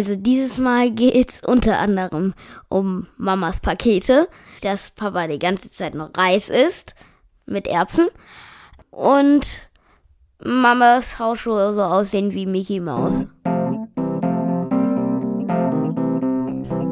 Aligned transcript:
Also 0.00 0.16
dieses 0.16 0.56
Mal 0.56 0.90
geht's 0.92 1.46
unter 1.46 1.78
anderem 1.78 2.32
um 2.70 3.06
Mamas 3.18 3.60
Pakete, 3.60 4.28
dass 4.62 4.88
Papa 4.92 5.26
die 5.26 5.38
ganze 5.38 5.70
Zeit 5.70 5.94
noch 5.94 6.16
Reis 6.16 6.48
isst 6.48 6.94
mit 7.44 7.66
Erbsen 7.66 8.08
und 8.90 9.68
Mamas 10.42 11.18
Hausschuhe 11.18 11.74
so 11.74 11.82
aussehen 11.82 12.32
wie 12.32 12.46
Mickey 12.46 12.80
Mouse. 12.80 13.26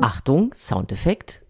Achtung, 0.03 0.53
Soundeffekt. 0.53 1.41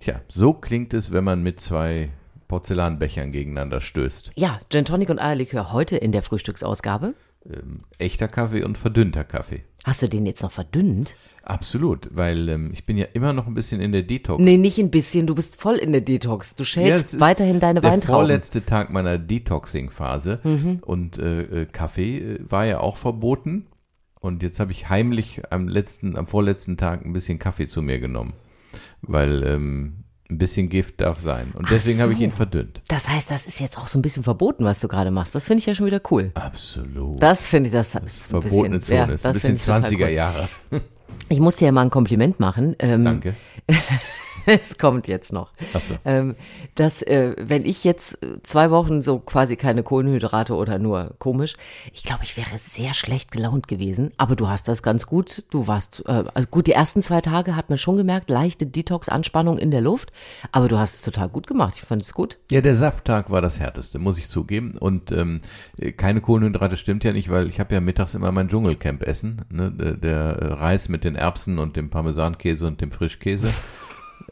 Tja, 0.00 0.22
so 0.26 0.54
klingt 0.54 0.92
es, 0.92 1.12
wenn 1.12 1.22
man 1.22 1.44
mit 1.44 1.60
zwei 1.60 2.10
Porzellanbechern 2.48 3.30
gegeneinander 3.30 3.80
stößt. 3.80 4.32
Ja, 4.34 4.58
Gin 4.70 4.84
Tonic 4.84 5.08
und 5.08 5.20
Eierlikör 5.20 5.72
heute 5.72 5.96
in 5.96 6.10
der 6.10 6.22
Frühstücksausgabe. 6.22 7.14
Ähm, 7.46 7.84
echter 7.98 8.26
Kaffee 8.26 8.64
und 8.64 8.76
verdünnter 8.76 9.22
Kaffee. 9.22 9.62
Hast 9.90 10.02
du 10.02 10.08
den 10.08 10.24
jetzt 10.24 10.40
noch 10.42 10.52
verdünnt? 10.52 11.16
Absolut, 11.42 12.08
weil 12.14 12.48
ähm, 12.48 12.70
ich 12.72 12.86
bin 12.86 12.96
ja 12.96 13.06
immer 13.12 13.32
noch 13.32 13.48
ein 13.48 13.54
bisschen 13.54 13.80
in 13.80 13.90
der 13.90 14.02
Detox. 14.04 14.40
Nee, 14.40 14.56
nicht 14.56 14.78
ein 14.78 14.92
bisschen, 14.92 15.26
du 15.26 15.34
bist 15.34 15.60
voll 15.60 15.74
in 15.76 15.90
der 15.90 16.00
Detox. 16.00 16.54
Du 16.54 16.62
Ja, 16.62 16.66
schälst 16.66 17.14
ist 17.14 17.18
weiterhin 17.20 17.58
deine 17.58 17.80
der 17.80 17.90
Weintrauben. 17.90 18.20
vorletzte 18.20 18.64
Tag 18.64 18.92
meiner 18.92 19.18
Detoxing-Phase 19.18 20.38
und 20.82 21.18
äh, 21.18 21.62
äh, 21.62 21.66
Kaffee 21.66 22.18
äh, 22.18 22.38
war 22.48 22.66
ja 22.66 22.78
auch 22.78 22.96
verboten. 22.96 23.66
Und 24.20 24.44
jetzt 24.44 24.60
habe 24.60 24.70
ich 24.70 24.88
heimlich 24.90 25.42
am 25.50 25.66
letzten, 25.66 26.14
am 26.16 26.28
vorletzten 26.28 26.76
Tag 26.76 27.04
ein 27.04 27.12
bisschen 27.12 27.40
Kaffee 27.40 27.66
zu 27.66 27.82
mir 27.82 27.98
genommen, 27.98 28.34
weil 29.02 29.42
ähm, 29.42 30.04
ein 30.30 30.38
bisschen 30.38 30.68
Gift 30.68 31.00
darf 31.00 31.20
sein. 31.20 31.52
Und 31.54 31.70
deswegen 31.70 32.00
habe 32.00 32.12
ich 32.12 32.18
so. 32.18 32.24
ihn 32.24 32.32
verdünnt. 32.32 32.80
Das 32.88 33.08
heißt, 33.08 33.30
das 33.30 33.46
ist 33.46 33.60
jetzt 33.60 33.78
auch 33.78 33.88
so 33.88 33.98
ein 33.98 34.02
bisschen 34.02 34.22
verboten, 34.22 34.64
was 34.64 34.80
du 34.80 34.88
gerade 34.88 35.10
machst. 35.10 35.34
Das 35.34 35.46
finde 35.46 35.58
ich 35.60 35.66
ja 35.66 35.74
schon 35.74 35.86
wieder 35.86 36.00
cool. 36.10 36.30
Absolut. 36.34 37.22
Das 37.22 37.46
finde 37.46 37.68
ich, 37.68 37.72
das, 37.72 37.92
Das 37.92 38.02
ist 38.04 38.16
ist 38.20 38.26
verbotene 38.26 38.78
bisschen, 38.78 38.96
ja, 38.96 39.02
Zone. 39.04 39.14
ist 39.14 39.24
das 39.24 39.30
ein 39.30 39.32
bisschen 39.34 39.58
finde 39.58 39.82
ich 39.82 39.90
total 39.90 40.04
20er 40.04 40.06
cool. 40.08 40.14
Jahre. 40.14 40.48
Ich 41.28 41.40
muss 41.40 41.56
dir 41.56 41.66
ja 41.66 41.72
mal 41.72 41.82
ein 41.82 41.90
Kompliment 41.90 42.40
machen. 42.40 42.76
Ähm, 42.78 43.04
Danke. 43.04 43.34
es 44.46 44.78
kommt 44.78 45.08
jetzt 45.08 45.32
noch. 45.32 45.52
Ach 45.74 45.80
so. 45.80 45.94
Ähm, 46.04 46.34
dass, 46.74 47.02
äh, 47.02 47.34
wenn 47.38 47.64
ich 47.64 47.84
jetzt 47.84 48.18
zwei 48.42 48.70
Wochen 48.70 49.02
so 49.02 49.18
quasi 49.18 49.56
keine 49.56 49.82
Kohlenhydrate 49.82 50.54
oder 50.54 50.78
nur 50.78 51.14
komisch, 51.18 51.56
ich 51.92 52.04
glaube, 52.04 52.24
ich 52.24 52.36
wäre 52.36 52.58
sehr 52.58 52.94
schlecht 52.94 53.32
gelaunt 53.32 53.68
gewesen. 53.68 54.12
Aber 54.16 54.36
du 54.36 54.48
hast 54.48 54.68
das 54.68 54.82
ganz 54.82 55.06
gut. 55.06 55.44
Du 55.50 55.66
warst, 55.66 56.02
äh, 56.06 56.24
also 56.34 56.48
gut, 56.48 56.66
die 56.66 56.72
ersten 56.72 57.02
zwei 57.02 57.20
Tage 57.20 57.56
hat 57.56 57.68
man 57.68 57.78
schon 57.78 57.96
gemerkt, 57.96 58.30
leichte 58.30 58.66
Detox-Anspannung 58.66 59.58
in 59.58 59.70
der 59.70 59.80
Luft. 59.80 60.10
Aber 60.52 60.68
du 60.68 60.78
hast 60.78 60.94
es 60.94 61.02
total 61.02 61.28
gut 61.28 61.46
gemacht. 61.46 61.74
Ich 61.76 61.82
fand 61.82 62.02
es 62.02 62.14
gut. 62.14 62.38
Ja, 62.50 62.60
der 62.60 62.74
Safttag 62.74 63.30
war 63.30 63.42
das 63.42 63.58
härteste, 63.58 63.98
muss 63.98 64.18
ich 64.18 64.28
zugeben. 64.28 64.76
Und 64.78 65.12
ähm, 65.12 65.40
keine 65.96 66.20
Kohlenhydrate 66.20 66.76
stimmt 66.76 67.04
ja 67.04 67.12
nicht, 67.12 67.30
weil 67.30 67.48
ich 67.48 67.60
habe 67.60 67.74
ja 67.74 67.80
mittags 67.80 68.14
immer 68.14 68.32
mein 68.32 68.48
Dschungelcamp-Essen. 68.48 69.42
Ne? 69.50 69.70
Der, 69.70 69.94
der 69.94 70.60
Reis 70.60 70.88
mit 70.88 71.04
den 71.04 71.16
Erbsen 71.16 71.58
und 71.58 71.76
dem 71.76 71.90
Parmesankäse 71.90 72.66
und 72.66 72.80
dem 72.80 72.92
Frischkäse. 72.92 73.52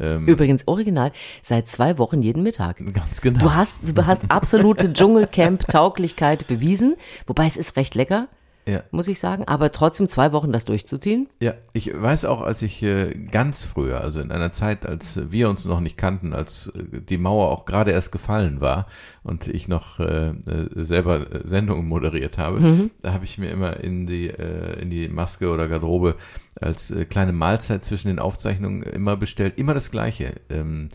ähm, 0.00 0.26
Übrigens 0.26 0.66
original 0.66 1.12
seit 1.42 1.68
zwei 1.68 1.98
Wochen 1.98 2.22
jeden 2.22 2.42
Mittag. 2.42 2.78
ganz 2.92 3.20
genau. 3.20 3.38
Du 3.40 3.54
hast, 3.54 3.76
du 3.82 4.06
hast 4.06 4.30
absolute 4.30 4.92
Dschungelcamp-Tauglichkeit 4.92 6.46
bewiesen. 6.46 6.94
Wobei 7.26 7.46
es 7.46 7.56
ist 7.56 7.76
recht 7.76 7.94
lecker, 7.94 8.28
ja. 8.68 8.82
muss 8.90 9.08
ich 9.08 9.18
sagen. 9.18 9.44
Aber 9.46 9.72
trotzdem 9.72 10.08
zwei 10.08 10.32
Wochen 10.32 10.52
das 10.52 10.64
durchzuziehen. 10.64 11.28
ja, 11.40 11.54
ich 11.72 11.90
weiß 11.94 12.24
auch, 12.24 12.42
als 12.42 12.62
ich 12.62 12.82
äh, 12.82 13.14
ganz 13.30 13.64
früher, 13.64 14.00
also 14.00 14.20
in 14.20 14.30
einer 14.30 14.52
Zeit, 14.52 14.86
als 14.86 15.20
wir 15.30 15.48
uns 15.48 15.64
noch 15.64 15.80
nicht 15.80 15.96
kannten, 15.96 16.32
als 16.32 16.68
äh, 16.68 17.00
die 17.00 17.18
Mauer 17.18 17.50
auch 17.50 17.64
gerade 17.64 17.90
erst 17.92 18.12
gefallen 18.12 18.60
war 18.60 18.86
und 19.22 19.48
ich 19.48 19.68
noch 19.68 19.98
äh, 19.98 20.28
äh, 20.28 20.68
selber 20.74 21.32
äh, 21.32 21.40
Sendungen 21.46 21.86
moderiert 21.86 22.38
habe, 22.38 22.90
da 23.02 23.12
habe 23.12 23.24
ich 23.24 23.38
mir 23.38 23.50
immer 23.50 23.78
in 23.80 24.06
die 24.06 24.28
äh, 24.28 24.80
in 24.80 24.90
die 24.90 25.08
Maske 25.08 25.50
oder 25.50 25.68
Garderobe 25.68 26.16
als 26.60 26.92
kleine 27.08 27.32
Mahlzeit 27.32 27.84
zwischen 27.84 28.08
den 28.08 28.18
Aufzeichnungen 28.18 28.82
immer 28.82 29.16
bestellt, 29.16 29.58
immer 29.58 29.74
das 29.74 29.90
gleiche, 29.90 30.34
ähm, 30.50 30.88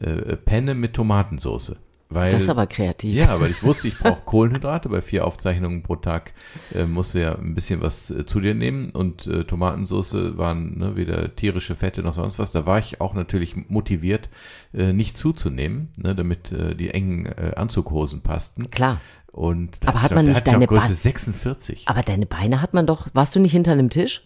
äh, 0.00 0.36
Penne 0.36 0.74
mit 0.74 0.94
Tomatensauce. 0.94 1.76
Weil, 2.08 2.30
Das 2.30 2.44
ist 2.44 2.48
aber 2.48 2.66
kreativ. 2.68 3.16
ja, 3.16 3.40
weil 3.40 3.50
ich 3.50 3.62
wusste, 3.64 3.88
ich 3.88 3.98
brauche 3.98 4.20
Kohlenhydrate. 4.24 4.88
Bei 4.88 5.02
vier 5.02 5.26
Aufzeichnungen 5.26 5.82
pro 5.82 5.96
Tag 5.96 6.32
äh, 6.72 6.84
musst 6.84 7.14
du 7.14 7.20
ja 7.20 7.34
ein 7.34 7.54
bisschen 7.56 7.82
was 7.82 8.10
äh, 8.10 8.24
zu 8.24 8.40
dir 8.40 8.54
nehmen. 8.54 8.90
Und 8.90 9.26
äh, 9.26 9.42
Tomatensauce 9.44 10.14
waren 10.38 10.78
ne, 10.78 10.94
weder 10.96 11.34
tierische 11.34 11.74
Fette 11.74 12.02
noch 12.02 12.14
sonst 12.14 12.38
was. 12.38 12.52
Da 12.52 12.64
war 12.64 12.78
ich 12.78 13.00
auch 13.00 13.14
natürlich 13.14 13.56
motiviert, 13.68 14.28
äh, 14.72 14.92
nicht 14.92 15.18
zuzunehmen, 15.18 15.88
ne, 15.96 16.14
damit 16.14 16.52
äh, 16.52 16.76
die 16.76 16.90
engen 16.90 17.26
äh, 17.26 17.52
Anzughosen 17.56 18.20
passten. 18.22 18.70
Klar. 18.70 19.00
Und 19.32 19.76
Aber 19.84 20.00
hat 20.00 20.14
man 20.14 20.26
noch, 20.26 20.32
nicht 20.34 20.46
deine 20.46 20.66
Größe 20.66 20.88
Ba- 20.88 20.94
46. 20.94 21.82
Aber 21.88 22.02
deine 22.02 22.24
Beine 22.26 22.62
hat 22.62 22.72
man 22.72 22.86
doch. 22.86 23.08
Warst 23.12 23.34
du 23.34 23.40
nicht 23.40 23.52
hinter 23.52 23.72
einem 23.72 23.90
Tisch? 23.90 24.22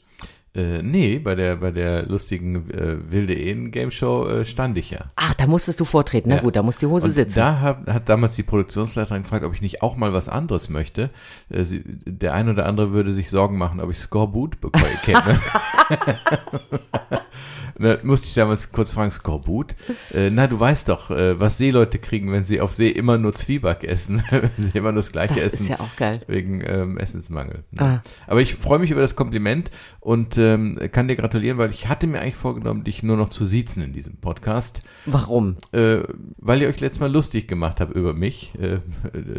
Äh, 0.52 0.82
nee, 0.82 1.20
bei 1.20 1.36
der 1.36 1.56
bei 1.56 1.70
der 1.70 2.06
lustigen 2.06 2.68
äh, 2.70 2.96
wilde 3.10 3.34
Ehen 3.34 3.70
Game 3.70 3.92
Show 3.92 4.26
äh, 4.26 4.44
stand 4.44 4.76
ich 4.78 4.90
ja. 4.90 5.04
Ach, 5.14 5.32
da 5.34 5.46
musstest 5.46 5.78
du 5.78 5.84
vortreten. 5.84 6.28
Na 6.30 6.36
Ja. 6.36 6.42
gut, 6.42 6.56
da 6.56 6.62
muss 6.64 6.76
die 6.76 6.86
Hose 6.86 7.06
Und 7.06 7.12
sitzen. 7.12 7.38
Da 7.38 7.60
hat, 7.60 7.86
hat 7.86 8.08
damals 8.08 8.34
die 8.34 8.42
Produktionsleiterin 8.42 9.22
gefragt, 9.22 9.44
ob 9.44 9.54
ich 9.54 9.62
nicht 9.62 9.80
auch 9.82 9.96
mal 9.96 10.12
was 10.12 10.28
anderes 10.28 10.68
möchte. 10.68 11.10
Äh, 11.50 11.62
sie, 11.64 11.82
der 11.86 12.34
ein 12.34 12.48
oder 12.48 12.66
andere 12.66 12.92
würde 12.92 13.14
sich 13.14 13.30
Sorgen 13.30 13.58
machen, 13.58 13.80
ob 13.80 13.90
ich 13.92 13.98
Skorbut 13.98 14.60
bekäme. 14.60 15.38
Da 17.78 17.96
musste 18.02 18.26
ich 18.26 18.34
damals 18.34 18.72
kurz 18.72 18.90
fragen, 18.90 19.10
Skorbut? 19.10 19.74
Äh, 20.12 20.30
na, 20.30 20.46
du 20.46 20.60
weißt 20.60 20.88
doch, 20.88 21.10
äh, 21.10 21.40
was 21.40 21.56
Seeleute 21.58 21.98
kriegen, 21.98 22.30
wenn 22.30 22.44
sie 22.44 22.60
auf 22.60 22.74
See 22.74 22.90
immer 22.90 23.16
nur 23.16 23.34
Zwieback 23.34 23.84
essen, 23.84 24.22
wenn 24.30 24.50
sie 24.70 24.76
immer 24.76 24.92
nur 24.92 25.02
das 25.02 25.12
Gleiche 25.12 25.34
Das 25.34 25.54
essen. 25.54 25.62
ist 25.62 25.68
ja 25.68 25.80
auch 25.80 25.96
geil. 25.96 26.20
Wegen 26.26 26.62
ähm, 26.66 26.98
Essensmangel. 26.98 27.64
Ne? 27.70 27.80
Ah. 27.82 28.02
Aber 28.26 28.42
ich 28.42 28.54
freue 28.54 28.78
mich 28.78 28.90
über 28.90 29.00
das 29.00 29.16
Kompliment 29.16 29.70
und 30.00 30.36
ähm, 30.40 30.78
kann 30.92 31.06
dir 31.08 31.16
gratulieren, 31.16 31.58
weil 31.58 31.70
ich 31.70 31.88
hatte 31.88 32.06
mir 32.06 32.20
eigentlich 32.20 32.36
vorgenommen, 32.36 32.84
dich 32.84 33.02
nur 33.02 33.16
noch 33.16 33.28
zu 33.28 33.44
siezen 33.44 33.82
in 33.82 33.92
diesem 33.92 34.16
Podcast 34.16 34.82
Warum? 35.06 35.56
äh, 35.72 35.98
weil 36.38 36.62
ihr 36.62 36.68
euch 36.68 36.80
letztes 36.80 37.00
Mal 37.00 37.12
lustig 37.12 37.46
gemacht 37.46 37.80
habt 37.80 37.94
über 37.94 38.14
mich, 38.14 38.52
äh, 38.60 38.78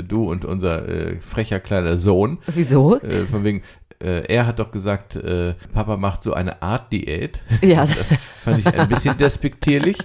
du 0.04 0.30
und 0.30 0.46
unser 0.46 0.88
äh, 0.88 1.20
frecher 1.20 1.60
kleiner 1.60 1.98
Sohn, 1.98 2.38
Wieso? 2.48 3.00
äh, 3.02 3.26
von 3.26 3.44
wegen, 3.44 3.64
äh, 4.02 4.26
er 4.28 4.48
hat 4.48 4.60
doch 4.60 4.72
gesagt, 4.72 5.16
äh, 5.16 5.56
Papa 5.74 5.98
macht 5.98 6.24
so 6.24 6.34
eine 6.34 6.62
Art 6.62 6.92
Diät. 6.92 7.40
Ja. 7.62 7.86
Das 7.98 8.14
fand 8.44 8.60
ich 8.60 8.68
ein 8.68 8.90
bisschen 8.90 9.18
despektierlich. 9.18 9.98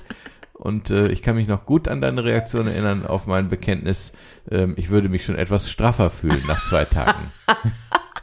Und 0.52 0.88
äh, 0.90 1.08
ich 1.08 1.20
kann 1.22 1.36
mich 1.36 1.46
noch 1.48 1.66
gut 1.66 1.86
an 1.86 2.00
deine 2.00 2.24
Reaktion 2.24 2.66
erinnern 2.66 3.04
auf 3.06 3.26
mein 3.26 3.50
Bekenntnis, 3.50 4.12
ähm, 4.50 4.72
ich 4.76 4.88
würde 4.88 5.08
mich 5.10 5.24
schon 5.24 5.36
etwas 5.36 5.70
straffer 5.70 6.08
fühlen 6.08 6.42
nach 6.48 6.66
zwei 6.68 6.84
Tagen. 6.86 7.30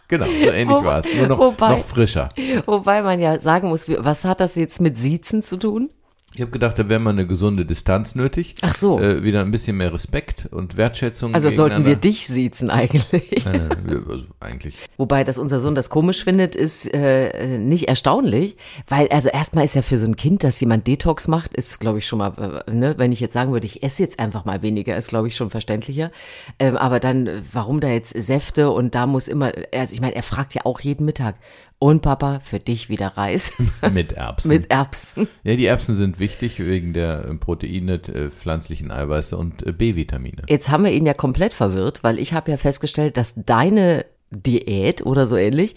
genau, 0.08 0.26
so 0.26 0.50
ähnlich 0.50 0.84
war 0.84 1.00
es. 1.06 1.16
Nur 1.18 1.28
noch, 1.28 1.40
wobei- 1.40 1.70
noch 1.78 1.84
frischer. 1.84 2.30
Wobei 2.66 3.02
man 3.02 3.20
ja 3.20 3.40
sagen 3.40 3.70
muss, 3.70 3.88
wie- 3.88 3.98
was 4.00 4.26
hat 4.26 4.40
das 4.40 4.56
jetzt 4.56 4.80
mit 4.82 4.98
Siezen 4.98 5.42
zu 5.44 5.58
tun? 5.58 5.90
Ich 6.36 6.42
habe 6.42 6.50
gedacht, 6.52 6.80
da 6.80 6.90
wäre 6.90 7.00
mal 7.00 7.12
eine 7.12 7.28
gesunde 7.28 7.64
Distanz 7.66 8.16
nötig. 8.16 8.56
Ach 8.64 8.74
so. 8.74 9.00
Äh, 9.00 9.24
wieder 9.24 9.42
ein 9.42 9.52
bisschen 9.52 9.78
mehr 9.78 9.94
Respekt 9.94 10.48
und 10.52 10.78
Wertschätzung. 10.78 11.36
Also 11.36 11.52
sollten 11.52 11.86
wir 11.86 11.96
dich 11.96 12.26
siezen 12.28 12.72
eigentlich. 12.72 13.46
Nein, 13.46 13.68
nein, 13.70 13.84
wir- 13.86 14.04
also 14.12 14.26
eigentlich. 14.40 14.76
Wobei, 14.98 15.24
dass 15.24 15.38
unser 15.38 15.60
Sohn 15.60 15.76
das 15.76 15.90
komisch 15.92 16.24
findet, 16.24 16.56
ist 16.56 16.92
äh, 16.92 17.58
nicht 17.60 17.88
erstaunlich, 17.88 18.58
weil 18.88 19.08
also 19.10 19.30
erstmal 19.30 19.64
ist 19.66 19.76
ja 19.76 19.84
für 19.84 19.98
so 19.98 20.08
ein 20.08 20.16
Kind, 20.16 20.44
dass 20.44 20.60
jemand 20.60 20.88
Detox 20.88 21.28
macht, 21.28 21.54
ist 21.54 21.80
glaube 21.80 22.00
ich 22.00 22.08
schon 22.08 22.20
mal, 22.20 22.64
äh, 22.68 22.72
ne, 22.72 22.96
wenn 22.98 23.12
ich 23.12 23.20
jetzt 23.20 23.34
sagen 23.34 23.52
würde, 23.54 23.68
ich 23.68 23.84
esse 23.84 24.02
jetzt 24.02 24.20
einfach 24.20 24.44
mal 24.46 24.62
weniger, 24.64 24.98
ist 24.98 25.10
glaube 25.10 25.28
ich 25.28 25.36
schon 25.36 25.52
verständlicher. 25.52 26.12
Ähm, 26.58 26.78
aber 26.78 27.00
dann, 27.00 27.28
äh, 27.28 27.42
warum 27.52 27.80
da 27.80 27.90
jetzt 27.90 28.10
Säfte 28.20 28.72
und 28.72 28.96
da 28.96 29.06
muss 29.06 29.28
immer, 29.28 29.52
also 29.74 29.94
ich 29.94 30.02
meine, 30.02 30.16
er 30.16 30.24
fragt 30.24 30.56
ja 30.56 30.62
auch 30.66 30.80
jeden 30.80 31.06
Mittag, 31.06 31.36
und 31.84 32.02
Papa, 32.02 32.40
für 32.40 32.62
dich 32.62 32.88
wieder 32.88 33.18
Reis 33.18 33.52
Mit 33.94 34.14
Erbsen. 34.14 34.48
mit 34.48 34.72
Erbsen. 34.72 35.28
ja, 35.44 35.58
die 35.58 35.66
Erbsen 35.66 35.98
sind 35.98 36.18
wichtig 36.18 36.66
wegen 36.66 36.94
der 36.94 37.26
äh, 37.26 37.36
Proteine, 37.36 37.96
äh, 37.96 38.30
pflanzlichen 38.30 38.90
Eiweiße 38.90 39.36
und 39.36 39.68
äh, 39.68 39.74
B-Vitamine. 39.74 40.44
Jetzt 40.48 40.72
haben 40.72 40.86
wir 40.86 40.94
ihn 40.94 41.06
ja 41.06 41.14
komplett 41.14 41.52
verwirrt, 41.52 42.02
weil 42.02 42.20
ich 42.20 42.32
habe 42.32 42.52
ja 42.52 42.56
festgestellt, 42.56 43.18
dass 43.18 43.34
deine 43.36 44.06
Diät 44.32 45.06
oder 45.06 45.26
so 45.26 45.36
ähnlich 45.36 45.76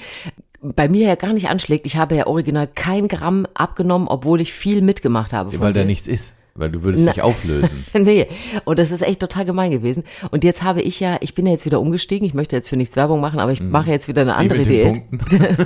bei 0.62 0.88
mir 0.88 1.08
ja 1.08 1.16
gar 1.16 1.32
nicht 1.32 1.48
anschlägt. 1.48 1.86
Ich 1.86 1.96
habe 1.96 2.14
ja 2.14 2.28
original 2.28 2.68
kein 2.68 3.09
Gramm 3.09 3.48
abgenommen, 3.54 4.06
obwohl 4.06 4.41
ich 4.41 4.52
viel 4.52 4.82
mitgemacht 4.82 5.32
habe. 5.32 5.59
Weil 5.59 5.72
da 5.72 5.80
dir. 5.80 5.86
nichts 5.86 6.06
ist. 6.06 6.36
Weil 6.56 6.70
du 6.70 6.82
würdest 6.82 7.04
Na- 7.04 7.12
dich 7.12 7.22
auflösen. 7.22 7.84
Nee, 7.98 8.26
und 8.64 8.78
das 8.78 8.91
ist 8.92 9.03
echt 9.03 9.20
total 9.20 9.44
gemein 9.44 9.70
gewesen. 9.70 10.03
Und 10.30 10.44
jetzt 10.44 10.62
habe 10.62 10.80
ich 10.82 11.00
ja, 11.00 11.16
ich 11.20 11.34
bin 11.34 11.47
ja 11.47 11.53
jetzt 11.53 11.64
wieder 11.66 11.80
umgestiegen, 11.80 12.26
ich 12.26 12.34
möchte 12.34 12.54
jetzt 12.56 12.68
für 12.68 12.76
nichts 12.76 12.97
Werbung 12.97 13.20
machen, 13.20 13.41
aber 13.41 13.53
ich 13.53 13.60
mache 13.60 13.91
jetzt 13.91 14.06
wieder 14.08 14.22
eine 14.22 14.32
Die 14.32 14.36
andere 14.38 14.58
mit 14.60 14.70
den 14.70 14.92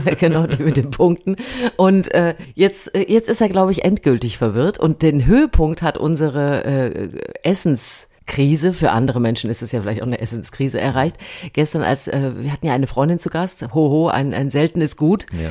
Diät. 0.06 0.18
genau, 0.18 0.46
die 0.46 0.62
mit 0.62 0.76
den 0.76 0.90
Punkten. 0.90 1.36
Und 1.76 2.12
äh, 2.14 2.34
jetzt, 2.54 2.94
äh, 2.94 3.04
jetzt 3.08 3.28
ist 3.28 3.40
er, 3.40 3.48
glaube 3.48 3.72
ich, 3.72 3.84
endgültig 3.84 4.38
verwirrt. 4.38 4.78
Und 4.78 5.02
den 5.02 5.26
Höhepunkt 5.26 5.82
hat 5.82 5.98
unsere 5.98 6.64
äh, 6.64 7.08
Essenskrise, 7.42 8.72
für 8.72 8.90
andere 8.92 9.20
Menschen 9.20 9.50
ist 9.50 9.62
es 9.62 9.72
ja 9.72 9.80
vielleicht 9.80 10.02
auch 10.02 10.06
eine 10.06 10.20
Essenskrise 10.20 10.80
erreicht. 10.80 11.16
Gestern, 11.52 11.82
als 11.82 12.08
äh, 12.08 12.32
wir 12.38 12.52
hatten 12.52 12.66
ja 12.66 12.72
eine 12.74 12.86
Freundin 12.86 13.18
zu 13.18 13.30
Gast, 13.30 13.66
hoho, 13.74 14.08
ein, 14.08 14.32
ein 14.34 14.50
seltenes 14.50 14.96
Gut. 14.96 15.26
Ja. 15.32 15.50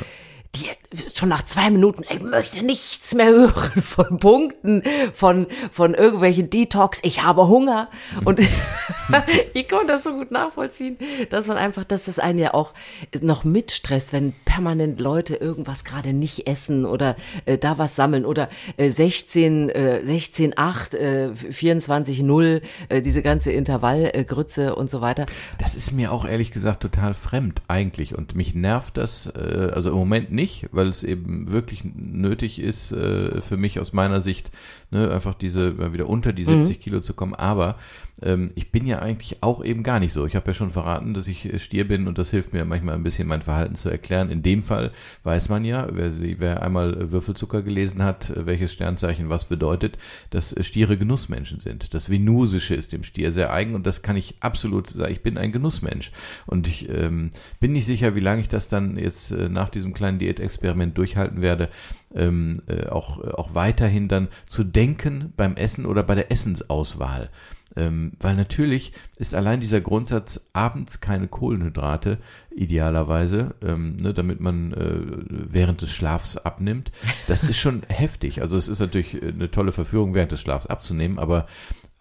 Die 0.56 0.68
schon 1.16 1.30
nach 1.30 1.44
zwei 1.44 1.70
Minuten, 1.70 2.04
ich 2.10 2.22
möchte 2.22 2.64
nichts 2.64 3.14
mehr 3.14 3.28
hören 3.30 3.82
von 3.82 4.18
Punkten, 4.18 4.84
von, 5.14 5.48
von 5.72 5.94
irgendwelchen 5.94 6.50
Detox, 6.50 7.00
ich 7.04 7.24
habe 7.24 7.48
Hunger. 7.48 7.90
Und 8.26 8.40
ich 9.54 9.70
konnte 9.70 9.88
das 9.88 10.04
so 10.04 10.14
gut 10.14 10.32
nachvollziehen, 10.32 10.98
dass 11.30 11.48
man 11.48 11.58
einfach, 11.58 11.84
dass 11.84 12.06
das 12.06 12.20
einen 12.20 12.40
ja 12.40 12.54
auch 12.54 12.74
noch 13.22 13.44
mitstresst, 13.44 14.14
wenn 14.14 14.34
permanent 14.46 15.00
Leute 15.00 15.36
irgendwas 15.36 15.84
gerade 15.84 16.14
nicht 16.14 16.48
essen 16.48 16.86
oder 16.86 17.16
äh, 17.46 17.58
da 17.58 17.78
was 17.78 17.96
sammeln 17.96 18.26
oder 18.26 18.50
äh, 18.78 18.90
16, 18.90 19.70
äh, 19.70 20.06
16, 20.06 20.58
8, 20.58 20.94
äh, 20.94 21.36
24, 21.36 22.22
0, 22.22 22.62
äh, 22.90 23.02
diese 23.02 23.22
ganze 23.22 23.52
Intervallgrütze 23.52 24.76
und 24.76 24.90
so 24.90 25.02
weiter. 25.02 25.26
Das 25.58 25.76
ist 25.76 25.92
mir 25.92 26.12
auch 26.12 26.26
ehrlich 26.26 26.52
gesagt 26.52 26.82
total 26.82 27.14
fremd 27.14 27.62
eigentlich 27.68 28.18
und 28.18 28.36
mich 28.36 28.56
nervt 28.56 28.98
das, 28.98 29.28
äh, 29.28 29.72
also 29.74 29.90
im 29.90 29.98
Moment 29.98 30.32
nicht, 30.32 30.39
weil 30.72 30.88
es 30.88 31.04
eben 31.04 31.52
wirklich 31.52 31.84
nötig 31.84 32.60
ist 32.60 32.92
äh, 32.92 33.42
für 33.42 33.58
mich 33.58 33.80
aus 33.80 33.94
meiner 33.94 34.22
Sicht, 34.22 34.52
ne, 34.92 35.12
einfach 35.12 35.34
diese 35.34 35.72
mal 35.72 35.94
wieder 35.94 36.10
unter 36.10 36.34
die 36.34 36.46
70 36.46 36.78
mhm. 36.78 36.82
Kilo 36.82 37.00
zu 37.02 37.14
kommen. 37.14 37.36
Aber 37.36 37.78
ähm, 38.22 38.52
ich 38.56 38.72
bin 38.72 38.86
ja 38.86 39.00
eigentlich 39.00 39.42
auch 39.42 39.64
eben 39.64 39.84
gar 39.84 40.00
nicht 40.00 40.14
so. 40.14 40.26
Ich 40.26 40.36
habe 40.36 40.48
ja 40.48 40.54
schon 40.54 40.72
verraten, 40.72 41.14
dass 41.14 41.28
ich 41.28 41.46
äh, 41.46 41.60
Stier 41.60 41.88
bin 41.88 42.08
und 42.08 42.18
das 42.18 42.32
hilft 42.32 42.54
mir 42.54 42.66
manchmal 42.66 42.96
ein 42.96 43.04
bisschen 43.04 43.28
mein 43.28 43.42
Verhalten 43.42 43.76
zu 43.76 43.90
erklären. 43.90 44.30
In 44.30 44.42
dem 44.42 44.64
Fall 44.64 44.92
weiß 45.24 45.50
man 45.50 45.66
ja, 45.66 45.88
wer, 45.92 46.12
wer 46.40 46.64
einmal 46.64 47.12
Würfelzucker 47.12 47.62
gelesen 47.62 48.04
hat, 48.04 48.30
äh, 48.30 48.46
welches 48.46 48.74
Sternzeichen 48.74 49.30
was 49.30 49.46
bedeutet, 49.46 49.98
dass 50.30 50.54
äh, 50.54 50.64
Stiere 50.64 50.98
Genussmenschen 50.98 51.60
sind. 51.60 51.94
Das 51.94 52.10
Venusische 52.10 52.76
ist 52.76 52.92
dem 52.92 53.04
Stier 53.04 53.32
sehr 53.32 53.54
eigen 53.54 53.76
und 53.76 53.86
das 53.86 54.02
kann 54.02 54.18
ich 54.18 54.36
absolut 54.40 54.90
sagen. 54.90 55.12
Ich 55.12 55.24
bin 55.24 55.38
ein 55.38 55.52
Genussmensch 55.52 56.12
und 56.46 56.68
ich 56.68 56.90
ähm, 56.90 57.32
bin 57.60 57.72
nicht 57.72 57.86
sicher, 57.86 58.16
wie 58.16 58.20
lange 58.20 58.42
ich 58.42 58.50
das 58.50 58.68
dann 58.68 58.98
jetzt 58.98 59.32
äh, 59.32 59.50
nach 59.50 59.70
diesem 59.70 59.94
kleinen 59.94 60.20
Diätexperiment 60.30 60.98
durchhalten 60.98 61.42
werde 61.42 61.70
ähm, 62.14 62.62
äh, 62.68 62.88
auch, 62.88 63.24
äh, 63.24 63.32
auch 63.32 63.54
weiterhin 63.54 64.08
dann 64.08 64.28
zu 64.48 64.64
denken 64.64 65.34
beim 65.36 65.56
Essen 65.56 65.86
oder 65.86 66.04
bei 66.04 66.16
der 66.16 66.32
Essensauswahl. 66.32 67.30
Ähm, 67.76 68.14
weil 68.20 68.36
natürlich 68.36 68.94
ist 69.18 69.36
allein 69.36 69.60
dieser 69.60 69.80
Grundsatz 69.80 70.42
abends 70.54 71.02
keine 71.02 71.28
Kohlenhydrate 71.28 72.18
idealerweise, 72.50 73.56
ähm, 73.64 73.98
ne, 73.98 74.14
damit 74.14 74.40
man 74.40 74.74
äh, 74.74 75.02
während 75.30 75.82
des 75.82 75.92
Schlafs 75.92 76.36
abnimmt. 76.38 76.92
Das 77.28 77.44
ist 77.44 77.60
schon 77.60 77.84
heftig. 77.88 78.42
Also 78.42 78.58
es 78.58 78.68
ist 78.68 78.80
natürlich 78.80 79.22
eine 79.22 79.52
tolle 79.52 79.72
Verführung, 79.72 80.16
während 80.16 80.32
des 80.32 80.42
Schlafs 80.42 80.66
abzunehmen, 80.66 81.20
aber 81.20 81.46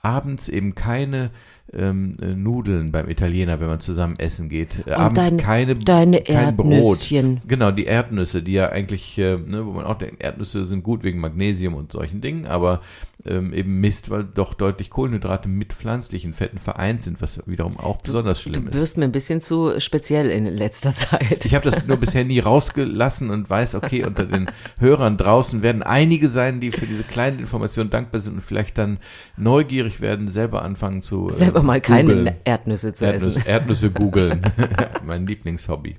abends 0.00 0.48
eben 0.48 0.74
keine 0.74 1.30
ähm, 1.72 2.16
äh, 2.20 2.34
Nudeln 2.34 2.90
beim 2.90 3.08
Italiener, 3.08 3.60
wenn 3.60 3.68
man 3.68 3.80
zusammen 3.80 4.16
essen 4.18 4.48
geht. 4.48 4.86
Äh, 4.86 4.90
Und 4.90 4.92
abends 4.94 5.20
dein, 5.20 5.36
keine, 5.36 5.76
deine 5.76 6.22
kein 6.22 6.36
Erdnüsschen. 6.36 7.34
Brot. 7.36 7.48
Genau, 7.48 7.70
die 7.70 7.84
Erdnüsse, 7.84 8.42
die 8.42 8.52
ja 8.52 8.68
eigentlich, 8.70 9.18
äh, 9.18 9.36
ne, 9.36 9.66
wo 9.66 9.72
man 9.72 9.84
auch 9.84 9.98
denkt, 9.98 10.22
Erdnüsse 10.22 10.66
sind 10.66 10.82
gut 10.82 11.02
wegen 11.02 11.20
Magnesium 11.20 11.74
und 11.74 11.92
solchen 11.92 12.20
Dingen, 12.20 12.46
aber 12.46 12.80
ähm, 13.26 13.52
eben 13.52 13.80
Mist, 13.80 14.10
weil 14.10 14.24
doch 14.24 14.54
deutlich 14.54 14.90
Kohlenhydrate 14.90 15.48
mit 15.48 15.72
pflanzlichen 15.72 16.34
Fetten 16.34 16.58
vereint 16.58 17.02
sind, 17.02 17.20
was 17.20 17.40
wiederum 17.46 17.76
auch 17.76 17.98
besonders 17.98 18.40
schlimm 18.40 18.68
ist. 18.68 18.74
Du 18.74 18.78
wirst 18.78 18.96
mir 18.96 19.04
ein 19.04 19.12
bisschen 19.12 19.40
zu 19.40 19.80
speziell 19.80 20.30
in 20.30 20.46
letzter 20.46 20.94
Zeit. 20.94 21.44
Ich 21.44 21.54
habe 21.54 21.68
das 21.70 21.86
nur 21.86 21.96
bisher 21.96 22.24
nie 22.24 22.38
rausgelassen 22.38 23.30
und 23.30 23.50
weiß, 23.50 23.74
okay, 23.74 24.04
unter 24.04 24.24
den 24.24 24.48
Hörern 24.78 25.16
draußen 25.16 25.62
werden 25.62 25.82
einige 25.82 26.28
sein, 26.28 26.60
die 26.60 26.70
für 26.70 26.86
diese 26.86 27.02
kleinen 27.02 27.40
Informationen 27.40 27.90
dankbar 27.90 28.20
sind 28.20 28.34
und 28.34 28.42
vielleicht 28.42 28.78
dann 28.78 28.98
neugierig 29.36 30.00
werden, 30.00 30.28
selber 30.28 30.62
anfangen 30.62 31.02
zu 31.02 31.28
äh, 31.28 31.32
selber 31.58 31.66
mal 31.66 31.80
keine 31.80 32.36
Erdnüsse 32.44 32.94
zu 32.94 33.04
Erdnüsse, 33.04 33.40
essen. 33.40 33.46
Erdnüsse 33.46 33.90
googeln, 33.90 34.42
mein 35.04 35.26
Lieblingshobby. 35.26 35.96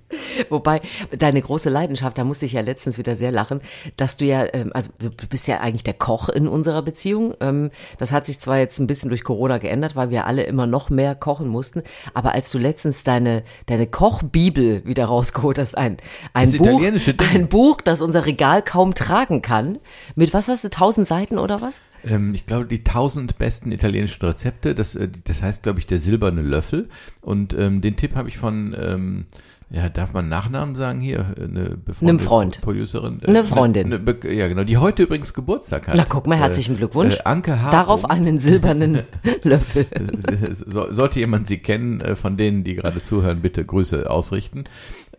Wobei 0.50 0.82
deine 1.18 1.42
große 1.42 1.70
Leidenschaft, 1.70 2.18
da 2.18 2.24
musste 2.24 2.46
ich 2.46 2.54
ja 2.54 2.62
letztens 2.62 2.98
wieder 2.98 3.16
sehr 3.16 3.32
lachen, 3.32 3.62
dass 3.98 4.18
du 4.18 4.26
ja, 4.26 4.46
ähm, 4.54 4.72
also 4.74 4.90
du 5.00 5.10
bist 5.28 5.48
ja 5.48 5.60
eigentlich 5.60 5.84
der 5.84 5.94
Koch 5.94 6.30
in 6.30 6.48
unserer 6.48 6.82
Beziehung. 6.82 7.34
Ähm, 7.40 7.72
das 7.98 8.12
hat 8.12 8.26
sich 8.26 8.40
zwar 8.40 8.58
jetzt 8.58 8.80
ein 8.80 8.88
bisschen 8.88 9.10
durch 9.10 9.24
Corona 9.24 9.58
geändert, 9.58 9.96
weil 9.96 10.10
wir 10.10 10.26
alle 10.26 10.44
immer 10.44 10.68
noch 10.68 10.90
mehr 10.90 11.16
kochen 11.16 11.48
mussten. 11.48 11.84
Aber 12.14 12.34
als 12.34 12.52
du 12.52 12.58
letztens 12.58 13.04
deine, 13.04 13.44
deine 13.66 13.88
Kochbibel 13.88 14.86
wieder 14.86 15.06
rausgeholt 15.06 15.60
hast, 15.60 15.78
ein, 15.78 15.98
ein, 16.34 16.52
Buch, 16.52 16.82
ein 17.34 17.48
Buch, 17.48 17.82
das 17.82 18.02
unser 18.02 18.26
Regal 18.26 18.62
kaum 18.62 18.94
tragen 18.96 19.42
kann, 19.42 19.80
mit 20.16 20.34
was 20.34 20.48
hast 20.48 20.64
du, 20.64 20.70
tausend 20.70 21.08
Seiten 21.08 21.38
oder 21.38 21.62
was? 21.62 21.82
Ähm, 22.08 22.34
ich 22.34 22.46
glaube, 22.46 22.66
die 22.66 22.84
tausend 22.84 23.38
besten 23.38 23.72
italienischen 23.72 24.26
Rezepte, 24.26 24.76
das, 24.76 24.96
äh, 24.96 25.10
das 25.26 25.42
heißt, 25.42 25.64
glaube 25.64 25.80
ich, 25.80 25.88
der 25.88 26.00
silberne 26.00 26.42
Löffel. 26.42 26.90
Und 27.22 27.54
ähm, 27.54 27.82
den 27.82 27.96
Tipp 27.96 28.16
habe 28.16 28.30
ich 28.30 28.38
von 28.38 28.76
ähm, 28.80 29.26
ja, 29.72 29.88
darf 29.88 30.14
man 30.14 30.28
Nachnamen 30.30 30.74
sagen 30.74 31.00
hier? 31.00 31.36
Eine 31.38 31.78
befreundete 31.78 32.28
Freund. 32.28 32.62
Producerin. 32.62 33.22
Äh, 33.22 33.28
eine 33.28 33.44
Freundin. 33.44 33.94
Eine, 33.94 33.98
eine, 33.98 34.34
ja, 34.34 34.48
genau, 34.48 34.64
die 34.64 34.78
heute 34.78 35.04
übrigens 35.04 35.36
Geburtstag 35.36 35.88
hat. 35.88 35.96
Na, 35.96 36.06
guck 36.10 36.26
mal, 36.26 36.38
herzlichen 36.40 36.76
Glückwunsch. 36.76 37.18
Äh, 37.18 37.24
Anke 37.26 37.62
Hartung. 37.62 37.72
Darauf 37.72 38.10
einen 38.10 38.40
silbernen 38.40 39.04
Löffel. 39.44 39.86
so, 40.54 40.92
sollte 40.92 41.20
jemand 41.20 41.46
sie 41.46 41.60
kennen, 41.60 42.02
äh, 42.02 42.16
von 42.16 42.36
denen, 42.36 42.64
die 42.64 42.76
gerade 42.76 43.04
zuhören, 43.04 43.42
bitte 43.42 43.64
Grüße 43.64 44.10
ausrichten. 44.10 44.64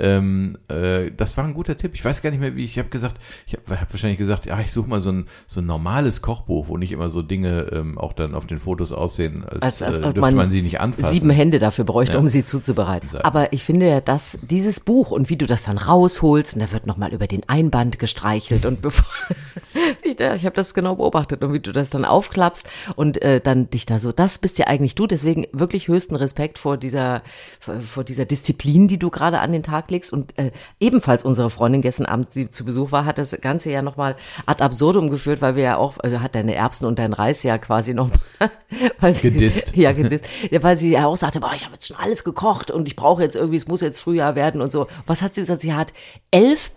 Ähm, 0.01 0.59
äh, 0.69 1.11
das 1.17 1.37
war 1.37 1.45
ein 1.45 1.55
guter 1.55 1.77
Tipp. 1.77 1.93
Ich 1.95 2.05
weiß 2.05 2.23
gar 2.23 2.31
nicht 2.31 2.41
mehr, 2.41 2.57
wie 2.57 2.65
ich 2.65 2.79
habe 2.79 2.89
gesagt, 2.89 3.21
ich 3.47 3.55
habe 3.55 3.81
hab 3.81 3.93
wahrscheinlich 3.93 4.19
gesagt, 4.19 4.47
ja, 4.47 4.59
ich 4.61 4.73
suche 4.73 4.89
mal 4.89 5.03
so 5.03 5.11
ein, 5.13 5.27
so 5.47 5.61
ein 5.61 5.67
normales 5.67 6.23
Kochbuch, 6.23 6.69
wo 6.69 6.77
nicht 6.77 6.93
immer 6.93 7.11
so 7.11 7.23
Dinge 7.23 7.69
ähm, 7.73 7.99
auch 7.99 8.13
dann 8.13 8.35
auf 8.35 8.47
den 8.47 8.59
Fotos 8.59 8.93
aussehen, 8.93 9.45
als, 9.45 9.63
als, 9.63 9.83
als, 9.83 9.97
äh, 9.97 10.01
dürfte 10.01 10.21
man, 10.21 10.35
man, 10.35 10.51
sie 10.51 10.63
nicht 10.63 10.81
anfassen. 10.81 11.11
Sieben 11.11 11.31
Hände 11.31 11.59
dafür 11.59 11.85
bräuchte, 11.85 12.15
ja. 12.15 12.21
um 12.21 12.29
sie 12.29 12.45
zuzubereiten. 12.45 13.09
Aber 13.19 13.53
ich 13.53 13.65
finde 13.65 13.89
ja, 13.89 14.01
dass 14.01 14.39
dieses 14.43 14.81
Buch 14.81 15.11
und 15.11 15.29
wie 15.29 15.37
du 15.37 15.47
das 15.47 15.65
dann 15.65 15.79
rausholst 15.79 16.55
und 16.55 16.61
da 16.61 16.73
wird 16.73 16.87
nochmal 16.87 17.13
über 17.13 17.27
den 17.27 17.49
Einband 17.49 17.99
gestreichelt 17.99 18.65
und 18.65 18.81
bevor 18.81 19.07
ich, 20.03 20.19
ich 20.19 20.45
habe 20.45 20.57
das 20.57 20.75
genau 20.75 20.97
beobachtet 20.97 21.43
und 21.45 21.53
wie 21.53 21.61
du 21.61 21.73
das 21.73 21.91
dann 21.91 22.05
aufklappst 22.05 22.67
und 22.97 23.21
äh, 23.23 23.41
dann 23.41 23.69
dich 23.69 23.87
da 23.87 23.99
so, 23.99 24.13
das 24.13 24.39
bist 24.39 24.59
ja 24.59 24.67
eigentlich 24.67 24.95
du, 24.95 25.07
deswegen 25.07 25.47
wirklich 25.53 25.89
höchsten 25.89 26.17
Respekt 26.17 26.59
vor 26.59 26.77
dieser 26.77 27.23
vor 27.61 28.05
dieser 28.05 28.25
Disziplin, 28.25 28.89
die 28.89 28.99
du 28.99 29.11
gerade 29.11 29.41
an 29.41 29.53
den 29.53 29.63
Tag 29.63 29.90
legst. 29.91 30.13
Und 30.13 30.39
äh, 30.39 30.51
ebenfalls 30.79 31.25
unsere 31.25 31.51
Freundin 31.51 31.83
gestern 31.83 32.07
Abend, 32.07 32.35
die 32.35 32.51
zu 32.51 32.65
Besuch 32.65 32.93
war, 32.93 33.05
hat 33.05 33.19
das 33.19 33.37
Ganze 33.41 33.71
ja 33.71 33.83
nochmal 33.83 34.17
ad 34.47 34.63
absurdum 34.63 35.11
geführt, 35.11 35.43
weil 35.43 35.57
wir 35.57 35.63
ja 35.63 35.77
auch, 35.77 35.99
also 35.99 36.21
hat 36.21 36.35
deine 36.35 36.55
Erbsen 36.55 36.87
und 36.87 36.99
dein 36.99 37.13
Reis 37.13 37.43
ja 37.43 37.59
quasi 37.59 37.95
noch 37.95 38.11
weil 39.01 39.15
sie, 39.15 39.31
gedisst. 39.31 39.73
Ja, 39.81 39.93
gedisst. 39.93 40.25
Ja, 40.51 40.63
weil 40.63 40.77
sie 40.77 40.91
ja 40.91 41.07
auch 41.07 41.17
sagte, 41.17 41.41
boah, 41.41 41.53
ich 41.55 41.65
habe 41.65 41.75
jetzt 41.75 41.89
schon 41.89 41.97
alles 41.97 42.25
gekocht 42.25 42.71
und 42.71 42.87
ich 42.87 42.97
brauche 42.97 43.23
jetzt 43.23 43.37
irgendwie, 43.37 43.57
es 43.57 43.67
muss 43.67 43.81
jetzt 43.81 43.99
Frühjahr 43.99 44.35
werden 44.35 44.61
und 44.61 44.73
so. 44.73 44.87
Was 45.07 45.23
hat 45.23 45.35
sie 45.35 45.43
gesagt? 45.43 45.63
Sie 45.63 45.75
hat 45.75 45.93
elf 46.31 46.71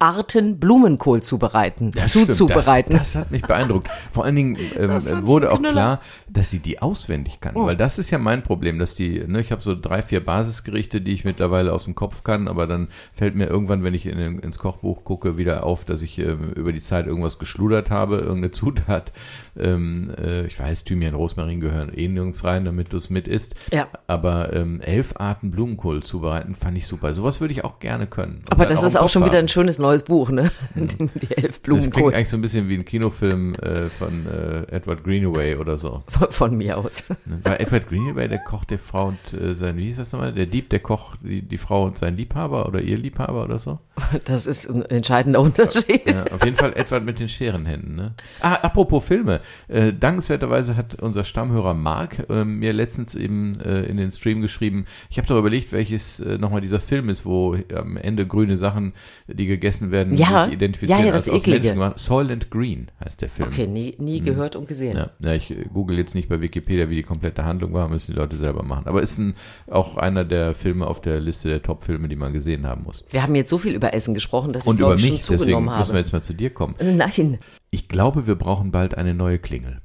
Arten 0.00 0.60
Blumenkohl 0.60 1.22
zubereiten, 1.22 1.90
das 1.90 2.12
zuzubereiten. 2.12 2.96
Das, 2.96 3.12
das, 3.12 3.22
hat 3.22 3.30
mich 3.32 3.42
beeindruckt. 3.42 3.88
Vor 4.12 4.24
allen 4.24 4.36
Dingen 4.36 4.58
ähm, 4.78 5.26
wurde 5.26 5.50
auch 5.50 5.60
klar, 5.60 6.00
dass 6.28 6.50
sie 6.50 6.60
die 6.60 6.80
auswendig 6.80 7.40
kann, 7.40 7.56
oh. 7.56 7.66
weil 7.66 7.76
das 7.76 7.98
ist 7.98 8.10
ja 8.10 8.18
mein 8.18 8.44
Problem, 8.44 8.78
dass 8.78 8.94
die, 8.94 9.24
ne, 9.26 9.40
ich 9.40 9.50
habe 9.50 9.60
so 9.60 9.74
drei, 9.74 10.02
vier 10.02 10.24
Basisgerichte, 10.24 11.00
die 11.00 11.12
ich 11.12 11.24
mittlerweile 11.24 11.72
aus 11.72 11.84
dem 11.84 11.96
Kopf 11.96 12.22
kann, 12.22 12.46
aber 12.46 12.68
dann 12.68 12.88
fällt 13.12 13.34
mir 13.34 13.46
irgendwann, 13.46 13.82
wenn 13.82 13.94
ich 13.94 14.06
in, 14.06 14.38
ins 14.38 14.58
Kochbuch 14.58 15.02
gucke, 15.02 15.36
wieder 15.36 15.64
auf, 15.64 15.84
dass 15.84 16.00
ich 16.00 16.18
ähm, 16.20 16.52
über 16.54 16.72
die 16.72 16.82
Zeit 16.82 17.06
irgendwas 17.06 17.40
geschludert 17.40 17.90
habe, 17.90 18.18
irgendeine 18.18 18.50
Zutat. 18.58 19.12
Ähm, 19.56 20.10
äh, 20.18 20.46
ich 20.46 20.58
weiß, 20.58 20.84
Thymian, 20.84 21.14
Rosmarin 21.14 21.60
gehören 21.60 21.92
eh 21.94 22.08
nirgends 22.08 22.44
rein, 22.44 22.64
damit 22.64 22.92
du 22.92 22.96
es 22.96 23.10
mit 23.10 23.28
isst. 23.28 23.54
Ja. 23.72 23.88
Aber 24.06 24.52
ähm, 24.52 24.80
elf 24.80 25.14
Arten 25.16 25.50
Blumenkohl 25.50 26.02
zubereiten 26.02 26.54
fand 26.54 26.76
ich 26.78 26.86
super. 26.86 27.14
Sowas 27.14 27.40
würde 27.40 27.52
ich 27.52 27.64
auch 27.64 27.78
gerne 27.78 28.06
können. 28.06 28.42
Und 28.44 28.52
aber 28.52 28.66
das 28.66 28.80
auch 28.80 28.86
ist 28.86 28.96
auch 28.96 29.08
schon 29.08 29.24
wieder 29.24 29.38
ein 29.38 29.48
schönes 29.48 29.78
neues 29.78 30.02
Buch, 30.02 30.30
ne? 30.30 30.50
Mhm. 30.74 30.88
Die 31.14 31.36
elf 31.36 31.60
Blumenkohl. 31.62 31.90
Das 31.90 31.94
klingt 31.94 32.14
eigentlich 32.14 32.28
so 32.28 32.36
ein 32.36 32.42
bisschen 32.42 32.68
wie 32.68 32.74
ein 32.74 32.84
Kinofilm 32.84 33.54
äh, 33.54 33.86
von 33.86 34.26
äh, 34.26 34.74
Edward 34.74 35.04
Greenaway 35.04 35.56
oder 35.56 35.78
so. 35.78 36.02
Von, 36.08 36.30
von 36.30 36.56
mir 36.56 36.78
aus. 36.78 37.04
Ne, 37.26 37.58
Edward 37.58 37.88
Greenaway, 37.88 38.28
der 38.28 38.38
kocht 38.38 38.70
der 38.70 38.78
Frau 38.78 39.08
und 39.08 39.40
äh, 39.40 39.54
sein, 39.54 39.76
wie 39.76 39.84
hieß 39.84 39.96
das 39.96 40.12
nochmal? 40.12 40.32
Der 40.32 40.46
Dieb, 40.46 40.70
der 40.70 40.80
kocht 40.80 41.20
die, 41.22 41.42
die 41.42 41.58
Frau 41.58 41.84
und 41.84 41.98
sein 41.98 42.16
Liebhaber 42.16 42.66
oder 42.66 42.80
ihr 42.80 42.96
Liebhaber 42.96 43.44
oder 43.44 43.58
so? 43.58 43.78
Das 44.24 44.46
ist 44.46 44.68
ein 44.68 44.84
entscheidender 44.84 45.40
Unterschied. 45.40 46.06
Ja, 46.06 46.24
auf 46.32 46.44
jeden 46.44 46.56
Fall 46.56 46.72
Edward 46.74 47.04
mit 47.04 47.18
den 47.18 47.28
Scherenhänden, 47.28 47.96
ne? 47.96 48.14
Ah, 48.40 48.54
apropos 48.54 49.04
Filme. 49.04 49.37
Äh, 49.68 49.92
dankenswerterweise 49.92 50.76
hat 50.76 50.96
unser 50.96 51.24
Stammhörer 51.24 51.74
Mark 51.74 52.26
äh, 52.28 52.44
mir 52.44 52.72
letztens 52.72 53.14
eben 53.14 53.60
äh, 53.60 53.82
in 53.82 53.96
den 53.96 54.10
Stream 54.10 54.40
geschrieben, 54.40 54.86
ich 55.10 55.18
habe 55.18 55.28
doch 55.28 55.38
überlegt, 55.38 55.72
welches 55.72 56.20
äh, 56.20 56.38
nochmal 56.38 56.60
dieser 56.60 56.80
Film 56.80 57.08
ist, 57.08 57.24
wo 57.24 57.56
am 57.74 57.96
Ende 57.96 58.26
grüne 58.26 58.56
Sachen, 58.56 58.92
die 59.26 59.46
gegessen 59.46 59.90
werden, 59.90 60.14
ja, 60.14 60.44
sich 60.44 60.54
identifizieren 60.54 61.00
ja, 61.00 61.06
ja, 61.06 61.12
das 61.12 61.28
als 61.28 61.46
eklige. 61.46 61.92
Soylent 61.96 62.50
Green 62.50 62.90
heißt 63.04 63.22
der 63.22 63.28
Film. 63.28 63.48
Okay, 63.48 63.66
nie, 63.66 63.94
nie 63.98 64.18
hm. 64.18 64.24
gehört 64.24 64.56
und 64.56 64.68
gesehen. 64.68 64.96
Ja, 64.96 65.10
ja, 65.20 65.34
ich 65.34 65.50
äh, 65.50 65.64
google 65.72 65.98
jetzt 65.98 66.14
nicht 66.14 66.28
bei 66.28 66.40
Wikipedia, 66.40 66.88
wie 66.90 66.96
die 66.96 67.02
komplette 67.02 67.44
Handlung 67.44 67.72
war, 67.72 67.88
müssen 67.88 68.12
die 68.12 68.18
Leute 68.18 68.36
selber 68.36 68.62
machen. 68.62 68.86
Aber 68.86 69.02
ist 69.02 69.18
ein, 69.18 69.34
auch 69.70 69.96
einer 69.96 70.24
der 70.24 70.54
Filme 70.54 70.86
auf 70.86 71.00
der 71.00 71.20
Liste 71.20 71.48
der 71.48 71.62
Top-Filme, 71.62 72.08
die 72.08 72.16
man 72.16 72.32
gesehen 72.32 72.66
haben 72.66 72.84
muss. 72.84 73.04
Wir 73.10 73.22
haben 73.22 73.34
jetzt 73.34 73.50
so 73.50 73.58
viel 73.58 73.74
über 73.74 73.94
Essen 73.94 74.14
gesprochen, 74.14 74.52
dass 74.52 74.66
und 74.66 74.76
ich 74.76 74.78
glaube, 74.78 74.96
ich 74.96 75.02
mich, 75.02 75.24
schon 75.24 75.38
zugenommen 75.38 75.66
deswegen 75.66 75.78
müssen 75.78 75.92
wir 75.92 76.00
jetzt 76.00 76.12
mal 76.12 76.22
zu 76.22 76.34
dir 76.34 76.50
kommen. 76.50 76.74
Nein. 76.80 77.38
Ich 77.70 77.88
glaube, 77.88 78.26
wir 78.26 78.34
brauchen 78.34 78.70
bald 78.70 78.96
eine 78.96 79.14
neue 79.14 79.38
Klingel. 79.38 79.80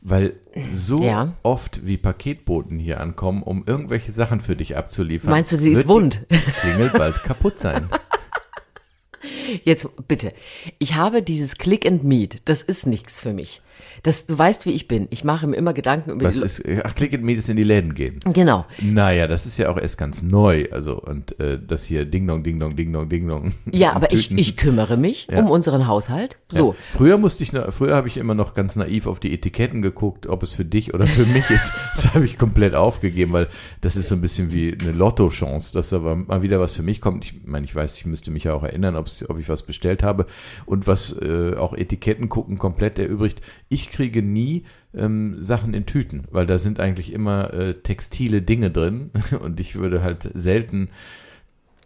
Weil 0.00 0.40
so 0.72 1.00
ja. 1.00 1.34
oft 1.44 1.86
wie 1.86 1.96
Paketboten 1.96 2.78
hier 2.78 3.00
ankommen, 3.00 3.42
um 3.42 3.64
irgendwelche 3.66 4.10
Sachen 4.10 4.40
für 4.40 4.56
dich 4.56 4.76
abzuliefern. 4.76 5.30
Meinst 5.30 5.52
du, 5.52 5.56
sie 5.56 5.70
ist 5.70 5.86
wund? 5.86 6.26
Die 6.30 6.50
Klingel 6.60 6.90
bald 6.90 7.22
kaputt 7.22 7.60
sein. 7.60 7.88
Jetzt 9.64 9.88
bitte. 10.08 10.32
Ich 10.78 10.94
habe 10.94 11.22
dieses 11.22 11.56
Click 11.56 11.86
and 11.86 12.02
Meet. 12.02 12.48
Das 12.48 12.62
ist 12.62 12.86
nichts 12.86 13.20
für 13.20 13.32
mich. 13.32 13.62
Das, 14.02 14.26
du 14.26 14.36
weißt, 14.36 14.66
wie 14.66 14.70
ich 14.72 14.88
bin. 14.88 15.06
Ich 15.10 15.22
mache 15.22 15.46
mir 15.46 15.56
immer 15.56 15.72
Gedanken 15.72 16.10
über 16.10 16.26
Was 16.26 16.34
die. 16.34 16.42
ist, 16.42 16.62
ach, 16.84 16.94
Click 16.94 17.14
and 17.14 17.22
Meet 17.22 17.38
ist 17.38 17.48
in 17.48 17.56
die 17.56 17.62
Läden 17.62 17.94
gehen. 17.94 18.18
Genau. 18.32 18.66
Naja, 18.80 19.26
das 19.28 19.46
ist 19.46 19.58
ja 19.58 19.68
auch 19.70 19.78
erst 19.78 19.96
ganz 19.98 20.22
neu. 20.22 20.66
Also, 20.72 21.00
und 21.00 21.38
äh, 21.38 21.58
das 21.64 21.84
hier 21.84 22.04
Ding 22.04 22.26
Dong, 22.26 22.42
Ding 22.42 22.58
Dong, 22.58 22.74
Ding 22.74 22.92
Dong, 22.92 23.08
Ding 23.08 23.28
Dong. 23.28 23.52
Ja, 23.70 23.92
aber 23.94 24.12
ich, 24.12 24.22
Tüten. 24.28 24.38
ich 24.38 24.56
kümmere 24.56 24.96
mich 24.96 25.28
Ja. 25.30 25.38
um 25.40 25.50
unseren 25.50 25.86
Haushalt. 25.86 26.38
So. 26.48 26.72
Ja. 26.72 26.76
Früher 26.96 27.18
musste 27.18 27.44
ich, 27.44 27.52
früher 27.70 27.94
habe 27.94 28.08
ich 28.08 28.16
immer 28.16 28.34
noch 28.34 28.54
ganz 28.54 28.74
naiv 28.76 29.06
auf 29.06 29.20
die 29.20 29.32
Etiketten 29.32 29.82
geguckt, 29.82 30.26
ob 30.26 30.42
es 30.42 30.52
für 30.52 30.64
dich 30.64 30.94
oder 30.94 31.06
für 31.06 31.24
mich 31.26 31.48
ist. 31.50 31.70
Das 31.94 32.12
habe 32.14 32.24
ich 32.24 32.38
komplett 32.38 32.74
aufgegeben, 32.74 33.32
weil 33.32 33.48
das 33.82 33.94
ist 33.96 34.08
so 34.08 34.14
ein 34.16 34.20
bisschen 34.20 34.52
wie 34.52 34.76
eine 34.80 34.92
Lottochance, 34.92 35.72
dass 35.72 35.92
aber 35.92 36.16
mal 36.16 36.42
wieder 36.42 36.58
was 36.60 36.72
für 36.74 36.82
mich 36.82 37.00
kommt. 37.00 37.24
Ich 37.24 37.34
meine, 37.44 37.64
ich 37.66 37.74
weiß, 37.74 37.96
ich 37.98 38.06
müsste 38.06 38.30
mich 38.30 38.44
ja 38.44 38.54
auch 38.54 38.64
erinnern, 38.64 38.96
ob 38.96 39.06
ich 39.38 39.48
was 39.48 39.62
bestellt 39.62 40.02
habe 40.02 40.26
und 40.66 40.86
was 40.86 41.12
äh, 41.20 41.54
auch 41.56 41.74
Etiketten 41.74 42.28
gucken 42.28 42.58
komplett 42.58 42.98
erübrigt. 42.98 43.40
Ich 43.72 43.90
kriege 43.90 44.22
nie 44.22 44.64
ähm, 44.94 45.36
Sachen 45.42 45.74
in 45.74 45.86
Tüten, 45.86 46.24
weil 46.30 46.46
da 46.46 46.58
sind 46.58 46.78
eigentlich 46.80 47.12
immer 47.12 47.52
äh, 47.54 47.74
textile 47.74 48.42
Dinge 48.42 48.70
drin 48.70 49.10
und 49.42 49.58
ich 49.60 49.76
würde 49.76 50.02
halt 50.02 50.28
selten 50.34 50.90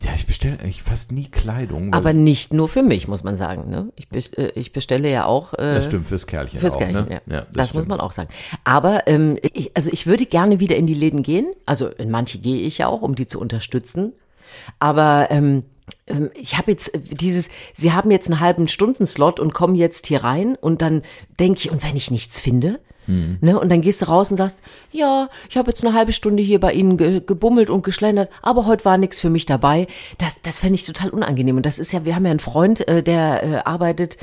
ja, 0.02 0.10
ich 0.14 0.26
bestelle 0.26 0.60
eigentlich 0.60 0.82
fast 0.82 1.10
nie 1.10 1.24
Kleidung. 1.24 1.94
Aber 1.94 2.12
nicht 2.12 2.52
nur 2.52 2.68
für 2.68 2.82
mich, 2.82 3.08
muss 3.08 3.24
man 3.24 3.34
sagen. 3.34 3.70
Ne? 3.70 3.92
Ich, 3.96 4.08
bes- 4.08 4.36
äh, 4.36 4.52
ich 4.54 4.72
bestelle 4.72 5.10
ja 5.10 5.24
auch. 5.24 5.54
Äh, 5.54 5.74
das 5.74 5.86
stimmt 5.86 6.06
fürs 6.06 6.26
Kerlchen 6.26 6.60
Fürs 6.60 6.74
auch, 6.74 6.78
Kerlchen, 6.80 7.08
ne? 7.08 7.22
ja. 7.26 7.40
das 7.40 7.48
das 7.52 7.74
muss 7.74 7.86
man 7.86 7.98
auch 8.00 8.12
sagen. 8.12 8.28
Aber 8.64 9.06
ähm, 9.06 9.38
ich, 9.54 9.74
also 9.74 9.90
ich 9.90 10.06
würde 10.06 10.26
gerne 10.26 10.60
wieder 10.60 10.76
in 10.76 10.86
die 10.86 10.92
Läden 10.94 11.22
gehen. 11.22 11.46
Also 11.64 11.88
in 11.88 12.10
manche 12.10 12.38
gehe 12.38 12.60
ich 12.60 12.76
ja 12.76 12.88
auch, 12.88 13.00
um 13.00 13.14
die 13.14 13.26
zu 13.26 13.40
unterstützen. 13.40 14.12
Aber 14.78 15.28
ähm, 15.30 15.62
ich 16.34 16.56
habe 16.56 16.70
jetzt 16.70 16.94
äh, 16.94 17.00
dieses, 17.00 17.48
sie 17.76 17.92
haben 17.92 18.10
jetzt 18.10 18.28
einen 18.28 18.40
halben 18.40 18.68
Stundenslot 18.68 19.40
und 19.40 19.54
kommen 19.54 19.74
jetzt 19.74 20.06
hier 20.06 20.24
rein 20.24 20.56
und 20.56 20.82
dann 20.82 21.02
denke 21.38 21.60
ich, 21.60 21.70
und 21.70 21.82
wenn 21.82 21.96
ich 21.96 22.10
nichts 22.10 22.40
finde? 22.40 22.80
Hm. 23.06 23.38
Ne, 23.40 23.58
und 23.58 23.68
dann 23.68 23.82
gehst 23.82 24.02
du 24.02 24.06
raus 24.06 24.30
und 24.32 24.36
sagst, 24.36 24.58
ja, 24.90 25.28
ich 25.48 25.56
habe 25.56 25.70
jetzt 25.70 25.84
eine 25.84 25.94
halbe 25.94 26.10
Stunde 26.10 26.42
hier 26.42 26.58
bei 26.58 26.72
Ihnen 26.72 26.96
ge 26.96 27.22
gebummelt 27.24 27.70
und 27.70 27.84
geschlendert, 27.84 28.30
aber 28.42 28.66
heute 28.66 28.84
war 28.84 28.98
nichts 28.98 29.20
für 29.20 29.30
mich 29.30 29.46
dabei. 29.46 29.86
Das, 30.18 30.40
das 30.42 30.60
fände 30.60 30.74
ich 30.74 30.84
total 30.84 31.10
unangenehm. 31.10 31.56
Und 31.56 31.66
das 31.66 31.78
ist 31.78 31.92
ja, 31.92 32.04
wir 32.04 32.16
haben 32.16 32.24
ja 32.24 32.32
einen 32.32 32.40
Freund, 32.40 32.86
äh, 32.88 33.04
der 33.04 33.42
äh, 33.44 33.56
arbeitet 33.58 34.16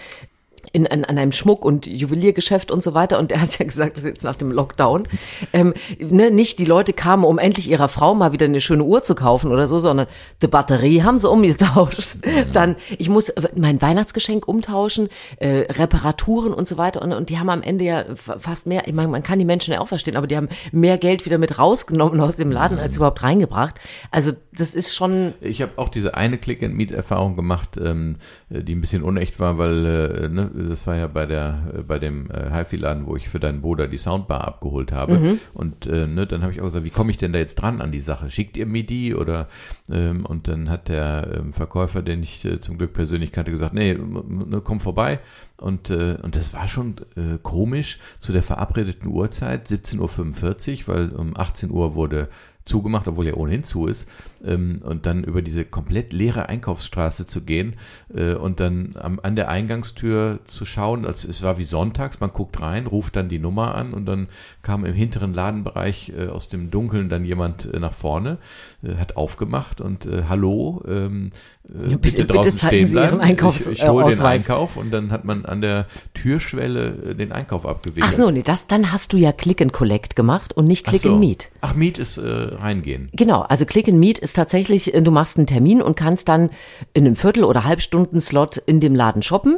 in, 0.71 0.87
an, 0.87 1.03
an 1.05 1.17
einem 1.17 1.31
Schmuck- 1.31 1.65
und 1.65 1.85
Juweliergeschäft 1.85 2.71
und 2.71 2.81
so 2.81 2.93
weiter. 2.93 3.19
Und 3.19 3.31
er 3.31 3.41
hat 3.41 3.59
ja 3.59 3.65
gesagt, 3.65 3.97
das 3.97 4.03
ist 4.03 4.09
jetzt 4.09 4.23
nach 4.23 4.35
dem 4.35 4.51
Lockdown, 4.51 5.03
ähm, 5.51 5.73
ne, 5.99 6.31
nicht 6.31 6.59
die 6.59 6.65
Leute 6.65 6.93
kamen, 6.93 7.23
um 7.23 7.37
endlich 7.37 7.69
ihrer 7.69 7.89
Frau 7.89 8.15
mal 8.15 8.31
wieder 8.31 8.45
eine 8.45 8.61
schöne 8.61 8.83
Uhr 8.83 9.03
zu 9.03 9.15
kaufen 9.15 9.51
oder 9.51 9.67
so, 9.67 9.79
sondern 9.79 10.07
die 10.41 10.47
Batterie 10.47 11.03
haben 11.03 11.17
sie 11.19 11.29
umgetauscht. 11.29 12.17
Dann, 12.53 12.75
ich 12.97 13.09
muss 13.09 13.33
mein 13.55 13.81
Weihnachtsgeschenk 13.81 14.47
umtauschen, 14.47 15.09
äh, 15.37 15.65
Reparaturen 15.71 16.53
und 16.53 16.67
so 16.67 16.77
weiter. 16.77 17.01
Und, 17.01 17.13
und 17.13 17.29
die 17.29 17.39
haben 17.39 17.49
am 17.49 17.61
Ende 17.61 17.85
ja 17.85 18.05
fa- 18.15 18.39
fast 18.39 18.67
mehr, 18.67 18.87
ich 18.87 18.93
meine, 18.93 19.09
man 19.09 19.23
kann 19.23 19.39
die 19.39 19.45
Menschen 19.45 19.73
ja 19.73 19.81
auch 19.81 19.87
verstehen, 19.87 20.15
aber 20.15 20.27
die 20.27 20.37
haben 20.37 20.49
mehr 20.71 20.97
Geld 20.97 21.25
wieder 21.25 21.37
mit 21.37 21.59
rausgenommen 21.59 22.19
aus 22.21 22.37
dem 22.37 22.51
Laden, 22.51 22.79
als 22.79 22.95
überhaupt 22.95 23.23
reingebracht. 23.23 23.79
Also 24.11 24.31
das 24.51 24.73
ist 24.73 24.93
schon, 24.95 25.33
Ich 25.41 25.61
habe 25.61 25.73
auch 25.77 25.89
diese 25.89 26.15
eine 26.15 26.37
Click-and-Meet-Erfahrung 26.37 27.35
gemacht, 27.35 27.77
ähm, 27.77 28.17
äh, 28.49 28.61
die 28.63 28.75
ein 28.75 28.81
bisschen 28.81 29.03
unecht 29.03 29.39
war, 29.39 29.57
weil 29.57 29.85
äh, 29.85 30.29
ne, 30.29 30.51
das 30.53 30.85
war 30.87 30.95
ja 30.95 31.07
bei 31.07 31.25
der 31.25 31.73
äh, 31.75 31.81
bei 31.81 31.99
dem 31.99 32.29
äh, 32.29 32.51
HiFi-Laden, 32.51 33.05
wo 33.05 33.15
ich 33.15 33.29
für 33.29 33.39
deinen 33.39 33.61
Bruder 33.61 33.87
die 33.87 33.97
Soundbar 33.97 34.47
abgeholt 34.47 34.91
habe. 34.91 35.17
Mhm. 35.17 35.39
Und 35.53 35.85
äh, 35.85 36.07
ne, 36.07 36.27
dann 36.27 36.41
habe 36.41 36.53
ich 36.53 36.61
auch 36.61 36.65
gesagt, 36.65 36.85
wie 36.85 36.89
komme 36.89 37.11
ich 37.11 37.17
denn 37.17 37.33
da 37.33 37.39
jetzt 37.39 37.55
dran 37.55 37.81
an 37.81 37.91
die 37.91 37.99
Sache? 37.99 38.29
Schickt 38.29 38.57
ihr 38.57 38.65
mir 38.65 38.85
die 38.85 39.15
oder 39.15 39.47
ähm, 39.91 40.25
und 40.25 40.47
dann 40.47 40.69
hat 40.69 40.89
der 40.89 41.27
ähm, 41.37 41.53
Verkäufer, 41.53 42.01
den 42.01 42.23
ich 42.23 42.45
äh, 42.45 42.59
zum 42.59 42.77
Glück 42.77 42.93
persönlich 42.93 43.31
kannte, 43.31 43.51
gesagt, 43.51 43.73
nee, 43.73 43.93
ne, 43.93 44.61
komm 44.63 44.79
vorbei. 44.79 45.19
Und, 45.57 45.89
äh, 45.89 46.17
und 46.21 46.35
das 46.35 46.53
war 46.53 46.67
schon 46.67 46.95
äh, 47.15 47.37
komisch 47.41 47.99
zu 48.19 48.33
der 48.33 48.43
verabredeten 48.43 49.09
Uhrzeit, 49.09 49.67
17.45 49.67 50.87
Uhr, 50.87 50.93
weil 50.93 51.09
um 51.09 51.37
18 51.37 51.71
Uhr 51.71 51.95
wurde 51.95 52.29
zugemacht, 52.65 53.07
obwohl 53.07 53.27
er 53.27 53.37
ohnehin 53.37 53.63
zu 53.63 53.87
ist, 53.87 54.07
ähm, 54.45 54.81
und 54.83 55.05
dann 55.05 55.23
über 55.23 55.41
diese 55.41 55.65
komplett 55.65 56.13
leere 56.13 56.49
Einkaufsstraße 56.49 57.25
zu 57.27 57.41
gehen 57.41 57.75
äh, 58.13 58.33
und 58.33 58.59
dann 58.59 58.91
am, 58.99 59.19
an 59.23 59.35
der 59.35 59.49
Eingangstür 59.49 60.39
zu 60.45 60.65
schauen, 60.65 61.05
als 61.05 61.23
es 61.23 61.41
war 61.43 61.57
wie 61.57 61.65
sonntags, 61.65 62.19
man 62.19 62.31
guckt 62.31 62.61
rein, 62.61 62.87
ruft 62.87 63.15
dann 63.15 63.29
die 63.29 63.39
Nummer 63.39 63.75
an 63.75 63.93
und 63.93 64.05
dann 64.05 64.27
kam 64.61 64.85
im 64.85 64.93
hinteren 64.93 65.33
Ladenbereich 65.33 66.11
äh, 66.17 66.27
aus 66.27 66.49
dem 66.49 66.71
Dunkeln 66.71 67.09
dann 67.09 67.25
jemand 67.25 67.65
äh, 67.73 67.79
nach 67.79 67.93
vorne, 67.93 68.37
äh, 68.83 68.95
hat 68.95 69.17
aufgemacht 69.17 69.81
und 69.81 70.05
äh, 70.05 70.23
hallo, 70.29 70.83
ähm, 70.87 71.31
äh, 71.69 71.91
Ja, 71.91 71.97
bitte- 71.97 72.17
bitte, 72.17 72.25
draußen 72.27 72.43
bitte 72.51 72.55
zeigen 72.57 72.75
stehen 72.75 72.85
Sie 72.87 72.95
Ihren 72.97 73.17
bleiben. 73.17 73.21
Einkaufs- 73.21 73.67
ich 73.67 73.79
ich 73.81 73.87
hole 73.87 74.09
den. 74.09 74.21
Einkauf 74.21 74.77
und 74.77 74.91
dann 74.91 75.11
hat 75.11 75.25
man 75.25 75.45
an 75.45 75.61
der 75.61 75.85
Türschwelle 76.13 77.15
den 77.15 77.31
Einkauf 77.31 77.65
abgewickelt. 77.65 78.05
ach 78.07 78.13
so, 78.17 78.31
nee, 78.31 78.41
das, 78.43 78.67
dann 78.67 78.91
hast 78.91 79.13
du 79.13 79.17
ja 79.17 79.31
Click 79.31 79.61
and 79.61 79.73
Collect 79.73 80.15
gemacht 80.15 80.53
und 80.53 80.65
nicht 80.65 80.85
Click 80.85 81.01
so. 81.01 81.11
and 81.11 81.19
Meet. 81.19 81.49
Ach, 81.61 81.75
Meet 81.75 81.97
ist 81.97 82.17
reingehen. 82.19 83.09
Genau, 83.13 83.41
also 83.41 83.65
Click 83.65 83.87
and 83.87 83.99
Meet 83.99 84.19
ist 84.19 84.32
tatsächlich, 84.33 84.93
äh, 84.93 85.01
du 85.01 85.11
machst 85.11 85.37
einen 85.37 85.47
Termin 85.47 85.81
und 85.81 85.95
kannst 85.95 86.29
dann 86.29 86.49
in 86.93 87.05
einem 87.05 87.15
Viertel- 87.15 87.43
oder 87.43 87.63
Halbstunden-Slot 87.63 88.57
in 88.65 88.79
dem 88.79 88.95
Laden 88.95 89.21
shoppen. 89.21 89.57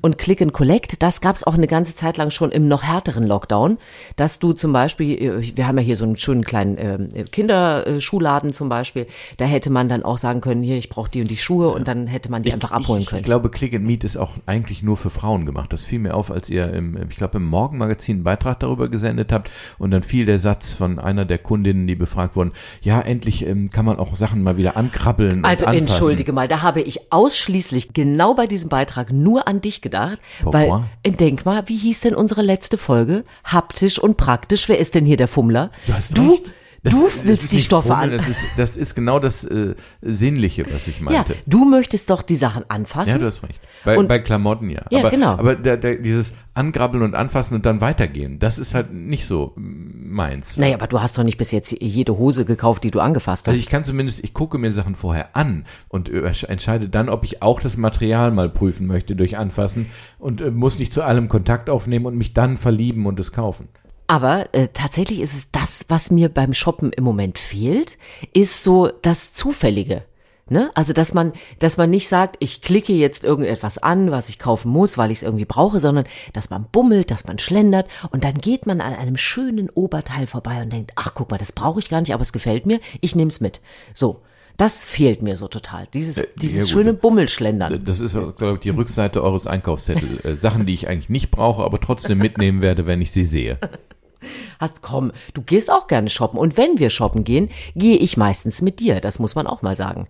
Und 0.00 0.18
Click 0.18 0.42
and 0.42 0.52
Collect, 0.52 1.02
das 1.02 1.20
gab's 1.20 1.44
auch 1.44 1.54
eine 1.54 1.66
ganze 1.66 1.94
Zeit 1.94 2.16
lang 2.16 2.30
schon 2.30 2.52
im 2.52 2.68
noch 2.68 2.82
härteren 2.82 3.26
Lockdown, 3.26 3.78
dass 4.16 4.38
du 4.38 4.52
zum 4.52 4.72
Beispiel, 4.72 5.22
äh, 5.22 5.56
wir 5.56 5.66
haben 5.66 5.78
ja 5.78 5.84
hier 5.84 5.96
so 5.96 6.04
einen 6.04 6.16
schönen 6.16 6.44
kleinen 6.44 6.76
äh, 6.76 7.24
Kinderschuhladen 7.30 8.52
zum 8.52 8.68
Beispiel, 8.68 9.06
da 9.38 9.44
hätte 9.44 9.70
man 9.70 9.88
dann 9.88 10.02
auch 10.02 10.18
sagen 10.18 10.40
können, 10.40 10.62
hier, 10.62 10.76
ich 10.76 10.88
brauche 10.88 11.10
die 11.10 11.22
und 11.22 11.30
die 11.30 11.36
Schuhe 11.36 11.68
und 11.68 11.88
dann 11.88 12.06
hätte 12.06 12.30
man 12.30 12.42
die 12.42 12.52
einfach 12.52 12.72
abholen 12.72 13.02
ich, 13.02 13.08
können. 13.08 13.20
Ich 13.20 13.24
glaube, 13.24 13.50
Click 13.50 13.74
and 13.74 13.84
Meet 13.84 14.04
ist 14.04 14.16
auch 14.16 14.36
eigentlich 14.46 14.82
nur 14.82 14.96
für 14.96 15.10
Frauen 15.10 15.46
gemacht. 15.46 15.72
Das 15.72 15.84
fiel 15.84 15.98
mir 15.98 16.14
auf, 16.14 16.30
als 16.30 16.50
ihr 16.50 16.72
im, 16.72 16.96
ich 17.10 17.16
glaube, 17.16 17.38
im 17.38 17.46
Morgenmagazin 17.46 18.16
einen 18.16 18.24
Beitrag 18.24 18.60
darüber 18.60 18.88
gesendet 18.88 19.32
habt 19.32 19.50
und 19.78 19.90
dann 19.90 20.02
fiel 20.02 20.26
der 20.26 20.38
Satz 20.38 20.72
von 20.72 20.98
einer 20.98 21.24
der 21.24 21.38
Kundinnen, 21.38 21.86
die 21.86 21.94
befragt 21.94 22.36
wurden, 22.36 22.52
ja, 22.82 23.00
endlich 23.00 23.46
ähm, 23.46 23.70
kann 23.70 23.84
man 23.84 23.98
auch 23.98 24.14
Sachen 24.14 24.42
mal 24.42 24.56
wieder 24.56 24.76
ankrabbeln 24.76 25.44
Also 25.44 25.66
entschuldige 25.66 26.32
mal, 26.32 26.48
da 26.48 26.62
habe 26.62 26.82
ich 26.82 27.12
ausschließlich 27.12 27.92
genau 27.92 28.34
bei 28.34 28.46
diesem 28.46 28.68
Beitrag 28.68 29.12
nur 29.12 29.48
an 29.48 29.61
dich 29.64 29.80
gedacht, 29.80 30.18
Pourquoi? 30.42 30.84
weil 31.04 31.12
denk 31.12 31.44
mal, 31.44 31.68
wie 31.68 31.76
hieß 31.76 32.00
denn 32.00 32.14
unsere 32.14 32.42
letzte 32.42 32.78
Folge? 32.78 33.24
Haptisch 33.44 33.98
und 33.98 34.16
praktisch. 34.16 34.68
Wer 34.68 34.78
ist 34.78 34.94
denn 34.94 35.04
hier 35.04 35.16
der 35.16 35.28
Fummler? 35.28 35.70
Du 35.86 35.92
hast 35.94 36.16
du, 36.16 36.32
recht. 36.32 36.44
Das- 36.84 36.94
du 36.94 37.08
willst 37.24 37.52
die 37.52 37.60
Stoffe 37.60 37.88
Fummeln, 37.88 38.10
an. 38.12 38.16
Das 38.18 38.28
ist, 38.28 38.40
das 38.56 38.76
ist 38.76 38.94
genau 38.96 39.20
das 39.20 39.44
äh, 39.44 39.74
Sinnliche, 40.00 40.66
was 40.72 40.88
ich 40.88 40.98
Ja, 40.98 41.04
meinte. 41.04 41.36
du 41.46 41.64
möchtest 41.64 42.10
doch 42.10 42.22
die 42.22 42.34
Sachen 42.34 42.68
anfassen. 42.68 43.10
Ja, 43.12 43.18
du 43.18 43.26
hast 43.26 43.44
recht. 43.44 43.60
Bei, 43.84 43.96
Und- 43.96 44.08
bei 44.08 44.18
Klamotten 44.18 44.68
ja. 44.68 44.82
Ja, 44.90 45.00
aber, 45.00 45.10
genau. 45.10 45.30
Aber 45.34 45.54
der, 45.54 45.76
der, 45.76 45.96
dieses 45.96 46.32
Angrabbeln 46.54 47.02
und 47.04 47.14
Anfassen 47.14 47.54
und 47.54 47.64
dann 47.66 47.80
weitergehen, 47.80 48.38
das 48.40 48.58
ist 48.58 48.74
halt 48.74 48.92
nicht 48.92 49.26
so 49.26 49.52
meins. 49.56 50.56
naja, 50.56 50.74
aber 50.74 50.86
du 50.88 51.00
hast 51.00 51.16
doch 51.16 51.22
nicht 51.22 51.38
bis 51.38 51.50
jetzt 51.52 51.72
jede 51.80 52.18
Hose 52.18 52.44
gekauft, 52.44 52.84
die 52.84 52.90
du 52.90 53.00
angefasst 53.00 53.42
hast. 53.46 53.48
Also 53.48 53.60
ich 53.60 53.66
kann 53.70 53.84
zumindest, 53.84 54.22
ich 54.24 54.34
gucke 54.34 54.58
mir 54.58 54.72
Sachen 54.72 54.94
vorher 54.96 55.36
an 55.36 55.64
und 55.88 56.08
äh, 56.08 56.20
entscheide 56.48 56.88
dann, 56.88 57.08
ob 57.08 57.24
ich 57.24 57.42
auch 57.42 57.60
das 57.60 57.76
Material 57.76 58.32
mal 58.32 58.48
prüfen 58.48 58.86
möchte 58.86 59.14
durch 59.16 59.38
Anfassen 59.38 59.86
und 60.18 60.40
äh, 60.40 60.50
muss 60.50 60.78
nicht 60.78 60.92
zu 60.92 61.02
allem 61.02 61.28
Kontakt 61.28 61.70
aufnehmen 61.70 62.06
und 62.06 62.16
mich 62.16 62.34
dann 62.34 62.56
verlieben 62.56 63.06
und 63.06 63.18
es 63.20 63.32
kaufen. 63.32 63.68
Aber 64.06 64.52
äh, 64.52 64.68
tatsächlich 64.72 65.20
ist 65.20 65.34
es 65.34 65.50
das, 65.50 65.86
was 65.88 66.10
mir 66.10 66.28
beim 66.28 66.54
Shoppen 66.54 66.92
im 66.92 67.04
Moment 67.04 67.38
fehlt, 67.38 67.98
ist 68.32 68.62
so 68.62 68.88
das 69.02 69.32
Zufällige. 69.32 70.04
Ne? 70.48 70.70
Also, 70.74 70.92
dass 70.92 71.14
man, 71.14 71.32
dass 71.60 71.76
man 71.76 71.88
nicht 71.88 72.08
sagt, 72.08 72.36
ich 72.40 72.62
klicke 72.62 72.92
jetzt 72.92 73.24
irgendetwas 73.24 73.78
an, 73.78 74.10
was 74.10 74.28
ich 74.28 74.38
kaufen 74.38 74.70
muss, 74.70 74.98
weil 74.98 75.10
ich 75.10 75.18
es 75.18 75.22
irgendwie 75.22 75.44
brauche, 75.44 75.80
sondern 75.80 76.04
dass 76.32 76.50
man 76.50 76.66
bummelt, 76.70 77.10
dass 77.10 77.24
man 77.24 77.38
schlendert 77.38 77.88
und 78.10 78.24
dann 78.24 78.34
geht 78.34 78.66
man 78.66 78.80
an 78.80 78.92
einem 78.92 79.16
schönen 79.16 79.70
Oberteil 79.70 80.26
vorbei 80.26 80.60
und 80.60 80.72
denkt, 80.72 80.92
ach 80.96 81.14
guck 81.14 81.30
mal, 81.30 81.38
das 81.38 81.52
brauche 81.52 81.78
ich 81.78 81.88
gar 81.88 82.00
nicht, 82.00 82.12
aber 82.12 82.22
es 82.22 82.32
gefällt 82.32 82.66
mir, 82.66 82.80
ich 83.00 83.14
nehme 83.14 83.28
es 83.28 83.40
mit. 83.40 83.60
So, 83.94 84.20
das 84.56 84.84
fehlt 84.84 85.22
mir 85.22 85.36
so 85.36 85.48
total. 85.48 85.86
Dieses, 85.94 86.28
dieses 86.36 86.56
ja, 86.56 86.62
gut. 86.62 86.70
schöne 86.70 86.94
Bummelschlendern. 86.94 87.84
Das 87.84 88.00
ist, 88.00 88.12
glaube 88.12 88.54
ich, 88.54 88.60
die 88.60 88.70
Rückseite 88.70 89.22
eures 89.22 89.46
Einkaufszettels. 89.46 90.24
Äh, 90.24 90.36
Sachen, 90.36 90.66
die 90.66 90.74
ich 90.74 90.88
eigentlich 90.88 91.08
nicht 91.08 91.30
brauche, 91.30 91.64
aber 91.64 91.80
trotzdem 91.80 92.18
mitnehmen 92.18 92.60
werde, 92.60 92.86
wenn 92.86 93.00
ich 93.00 93.12
sie 93.12 93.24
sehe. 93.24 93.58
Hast, 94.60 94.82
komm, 94.82 95.12
du 95.34 95.42
gehst 95.42 95.70
auch 95.70 95.88
gerne 95.88 96.08
shoppen. 96.08 96.38
Und 96.38 96.56
wenn 96.56 96.78
wir 96.78 96.90
shoppen 96.90 97.24
gehen, 97.24 97.50
gehe 97.74 97.96
ich 97.96 98.16
meistens 98.16 98.62
mit 98.62 98.78
dir. 98.78 99.00
Das 99.00 99.18
muss 99.18 99.34
man 99.34 99.46
auch 99.48 99.62
mal 99.62 99.76
sagen. 99.76 100.06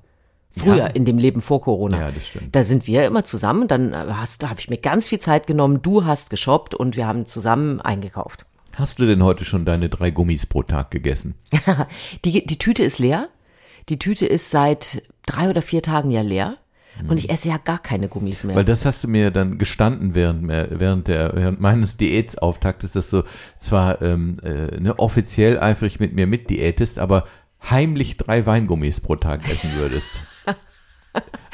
Früher 0.55 0.77
Ja. 0.77 0.87
in 0.89 1.07
dem 1.07 1.17
Leben 1.17 1.41
vor 1.41 1.63
Corona. 1.63 1.99
Ja, 1.99 2.11
das 2.11 2.27
stimmt. 2.27 2.55
Da 2.55 2.63
sind 2.63 2.87
wir 2.87 3.07
immer 3.07 3.25
zusammen. 3.25 3.69
Dann 3.69 3.95
äh, 3.95 3.97
hast, 4.11 4.43
da 4.43 4.51
habe 4.51 4.61
ich 4.61 4.69
mir 4.69 4.77
ganz 4.77 5.09
viel 5.09 5.19
Zeit 5.19 5.47
genommen. 5.47 5.81
Du 5.81 6.05
hast 6.05 6.29
geshoppt 6.29 6.75
und 6.75 6.97
wir 6.97 7.07
haben 7.07 7.25
zusammen 7.25 7.81
eingekauft. 7.81 8.45
Hast 8.75 8.99
du 8.99 9.07
denn 9.07 9.23
heute 9.23 9.45
schon 9.47 9.65
deine 9.65 9.89
drei 9.89 10.11
Gummis 10.11 10.45
pro 10.47 10.63
Tag 10.63 10.91
gegessen? 10.91 11.35
Die, 12.25 12.45
die 12.47 12.59
Tüte 12.59 12.83
ist 12.85 12.99
leer. 12.99 13.29
Die 13.89 13.99
Tüte 13.99 14.27
ist 14.27 14.51
seit 14.51 15.03
drei 15.27 15.49
oder 15.49 15.62
vier 15.62 15.83
Tagen 15.83 16.11
ja 16.11 16.23
leer. 16.23 16.57
Und 17.09 17.19
ich 17.19 17.31
esse 17.31 17.49
ja 17.49 17.57
gar 17.57 17.79
keine 17.79 18.09
Gummis 18.09 18.45
mehr. 18.45 18.55
Weil 18.55 18.67
das 18.67 18.85
hast 18.85 19.03
du 19.03 19.09
mir 19.09 19.31
dann 19.31 19.59
gestanden 19.59 20.15
während, 20.15 20.47
während, 20.47 21.09
der, 21.09 21.33
während 21.35 21.59
meines 21.59 21.97
Diätsauftaktes, 21.97 22.93
dass 22.93 23.09
du 23.09 23.23
zwar 23.59 24.03
ähm, 24.03 24.39
äh, 24.43 24.79
ne, 24.79 24.99
offiziell 24.99 25.59
eifrig 25.59 26.01
mit 26.01 26.12
mir 26.12 26.27
mitdiätest, 26.27 26.99
aber 26.99 27.25
heimlich 27.71 28.19
drei 28.19 28.45
Weingummis 28.45 29.01
pro 29.01 29.17
Tag 29.17 29.51
essen 29.51 29.71
würdest. 29.77 30.11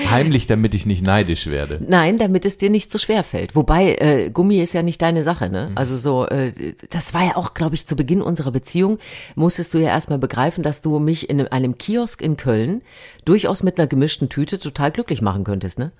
Heimlich, 0.08 0.46
damit 0.46 0.74
ich 0.74 0.86
nicht 0.86 1.02
neidisch 1.02 1.48
werde. 1.48 1.80
Nein, 1.86 2.18
damit 2.18 2.44
es 2.44 2.56
dir 2.56 2.70
nicht 2.70 2.92
so 2.92 2.98
schwer 2.98 3.24
fällt. 3.24 3.56
Wobei, 3.56 3.96
äh, 3.96 4.30
Gummi 4.30 4.60
ist 4.60 4.72
ja 4.72 4.82
nicht 4.82 5.02
deine 5.02 5.24
Sache, 5.24 5.50
ne? 5.50 5.72
Also 5.74 5.98
so, 5.98 6.26
äh, 6.28 6.52
das 6.90 7.12
war 7.14 7.24
ja 7.24 7.36
auch, 7.36 7.54
glaube 7.54 7.74
ich, 7.74 7.84
zu 7.84 7.96
Beginn 7.96 8.22
unserer 8.22 8.52
Beziehung, 8.52 8.98
musstest 9.34 9.74
du 9.74 9.78
ja 9.78 9.88
erstmal 9.88 10.18
begreifen, 10.18 10.62
dass 10.62 10.80
du 10.82 11.00
mich 11.00 11.28
in 11.28 11.40
einem 11.48 11.76
Kiosk 11.78 12.22
in 12.22 12.36
Köln 12.36 12.82
durchaus 13.24 13.64
mit 13.64 13.78
einer 13.78 13.88
gemischten 13.88 14.28
Tüte 14.28 14.60
total 14.60 14.92
glücklich 14.92 15.20
machen 15.22 15.42
könntest, 15.44 15.78
ne? 15.78 15.90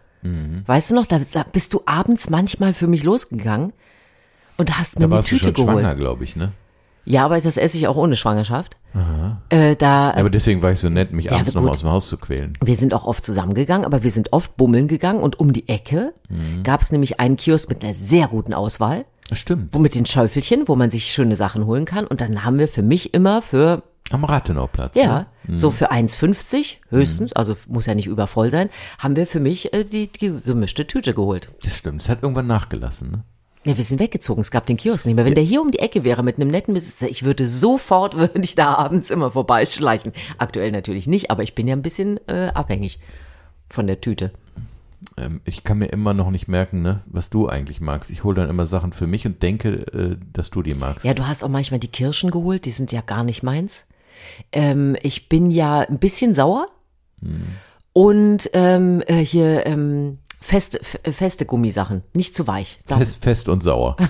Weißt 0.66 0.90
du 0.90 0.94
noch, 0.96 1.06
da, 1.06 1.20
bist 1.52 1.72
du 1.74 1.82
abends 1.86 2.28
manchmal 2.28 2.74
für 2.74 2.86
mich 2.88 3.04
losgegangen 3.04 3.72
und 4.56 4.76
hast 4.78 4.96
mir 4.98 5.02
Da 5.02 5.06
eine 5.06 5.14
warst 5.16 5.30
du 5.30 5.36
Tüte 5.36 5.44
schon 5.46 5.54
geholt. 5.66 5.78
schwanger, 5.84 5.94
glaube 5.94 6.24
ich, 6.24 6.34
ne? 6.36 6.52
Ja, 7.08 7.24
aber 7.24 7.40
das 7.40 7.56
esse 7.56 7.76
ich 7.78 7.88
auch 7.88 7.96
ohne 7.96 8.16
Schwangerschaft. 8.16 8.76
Äh, 9.50 9.76
da, 9.76 10.10
Aber 10.12 10.30
deswegen 10.30 10.60
war 10.62 10.72
ich 10.72 10.80
so 10.80 10.88
nett, 10.88 11.12
mich 11.12 11.26
Ja, 11.26 11.32
abends 11.32 11.48
gut. 11.48 11.54
noch 11.56 11.62
mal 11.62 11.70
aus 11.70 11.80
dem 11.80 11.90
Haus 11.90 12.08
zu 12.08 12.16
quälen. 12.18 12.52
Wir 12.62 12.74
sind 12.76 12.92
auch 12.92 13.04
oft 13.04 13.24
zusammengegangen, 13.24 13.86
aber 13.86 14.02
wir 14.02 14.10
sind 14.10 14.32
oft 14.32 14.56
bummeln 14.56 14.88
gegangen 14.88 15.20
und 15.20 15.38
um 15.40 15.52
die 15.52 15.68
Ecke 15.68 16.12
gab 16.64 16.80
es 16.82 16.90
nämlich 16.92 17.20
einen 17.20 17.36
Kiosk 17.36 17.68
mit 17.70 17.82
einer 17.84 17.94
sehr 17.94 18.28
guten 18.28 18.52
Auswahl, 18.54 19.04
Das 19.28 19.38
stimmt. 19.38 19.72
wo 19.72 19.78
mit 19.78 19.94
den 19.94 20.04
Schäufelchen, 20.06 20.68
wo 20.68 20.74
man 20.76 20.90
sich 20.90 21.12
schöne 21.12 21.36
Sachen 21.36 21.64
holen 21.66 21.84
kann. 21.84 22.06
Und 22.06 22.20
dann 22.20 22.44
haben 22.44 22.58
wir 22.58 22.68
für 22.68 22.82
mich 22.82 23.14
immer 23.14 23.40
für, 23.42 23.82
Am 24.10 24.24
Rathenauplatz. 24.24 24.96
ja, 24.96 25.26
Ne? 25.46 25.54
so 25.56 25.70
für 25.70 25.90
1,50 25.92 26.76
höchstens, 26.90 27.32
also 27.32 27.54
muss 27.68 27.86
ja 27.86 27.94
nicht 27.94 28.06
übervoll 28.06 28.50
sein, 28.50 28.68
haben 28.98 29.16
wir 29.16 29.26
für 29.26 29.40
mich 29.40 29.72
äh, 29.72 29.84
die, 29.84 30.08
die 30.12 30.40
gemischte 30.44 30.86
Tüte 30.86 31.14
geholt. 31.14 31.50
Das 31.62 31.74
stimmt. 31.76 32.02
Es 32.02 32.08
hat 32.08 32.22
irgendwann 32.22 32.46
nachgelassen, 32.48 33.10
ne? 33.10 33.22
Ja, 33.68 33.76
wir 33.76 33.84
sind 33.84 34.00
weggezogen, 34.00 34.40
es 34.40 34.50
gab 34.50 34.64
den 34.64 34.78
Kiosk 34.78 35.04
nicht 35.04 35.14
mehr. 35.14 35.26
Wenn 35.26 35.34
der 35.34 35.44
hier 35.44 35.60
um 35.60 35.70
die 35.70 35.80
Ecke 35.80 36.02
wäre 36.02 36.22
mit 36.22 36.37
einem 36.37 36.50
netten 36.50 36.72
Besitzer, 36.72 37.06
ich 37.06 37.26
würde 37.26 37.46
sofort, 37.46 38.16
würde 38.16 38.40
ich 38.40 38.54
da 38.54 38.75
abends 38.76 39.10
immer 39.10 39.30
vorbeischleichen. 39.30 40.14
Aktuell 40.38 40.72
natürlich 40.72 41.06
nicht, 41.06 41.30
aber 41.30 41.42
ich 41.42 41.54
bin 41.54 41.68
ja 41.68 41.76
ein 41.76 41.82
bisschen 41.82 42.18
äh, 42.28 42.50
abhängig 42.54 42.98
von 43.68 43.87
der 43.87 44.00
Tüte. 44.00 44.32
Ähm, 45.18 45.42
ich 45.44 45.64
kann 45.64 45.76
mir 45.76 45.88
immer 45.88 46.14
noch 46.14 46.30
nicht 46.30 46.48
merken, 46.48 46.80
ne, 46.80 47.02
was 47.04 47.28
du 47.28 47.46
eigentlich 47.46 47.82
magst. 47.82 48.08
Ich 48.08 48.25
hole 48.25 48.37
dann 48.37 48.48
immer 48.48 48.64
Sachen 48.64 48.94
für 48.94 49.06
mich 49.06 49.26
und 49.26 49.42
denke, 49.42 49.68
äh, 49.92 50.16
dass 50.32 50.48
du 50.48 50.62
die 50.62 50.75
magst. 50.75 51.04
Ja, 51.04 51.12
du 51.12 51.26
hast 51.26 51.44
auch 51.44 51.50
manchmal 51.50 51.78
die 51.78 51.88
Kirschen 51.88 52.30
geholt, 52.30 52.64
die 52.64 52.70
sind 52.70 52.90
ja 52.90 53.02
gar 53.02 53.22
nicht 53.22 53.42
meins. 53.42 53.84
Ähm, 54.50 54.96
ich 55.02 55.28
bin 55.28 55.50
ja 55.50 55.80
ein 55.80 55.98
bisschen 55.98 56.34
sauer 56.34 56.68
und 57.92 58.48
ähm, 58.54 59.02
äh, 59.06 59.16
hier 59.16 59.66
ähm, 59.66 60.20
feste, 60.40 60.80
äh, 61.02 61.12
feste 61.12 61.47
Gummisachen, 61.47 62.02
nicht 62.14 62.35
zu 62.35 62.47
weich. 62.47 62.78
Fest, 62.87 63.23
fest 63.23 63.49
und 63.49 63.62
sauer. 63.62 63.97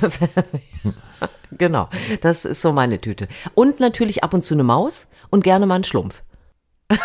Genau, 1.50 1.88
das 2.20 2.44
ist 2.44 2.60
so 2.60 2.72
meine 2.72 3.00
Tüte. 3.00 3.26
Und 3.54 3.80
natürlich 3.80 4.22
ab 4.22 4.34
und 4.34 4.44
zu 4.44 4.54
eine 4.54 4.64
Maus 4.64 5.08
und 5.30 5.42
gerne 5.44 5.66
mal 5.66 5.76
einen 5.76 5.84
Schlumpf. 5.84 6.22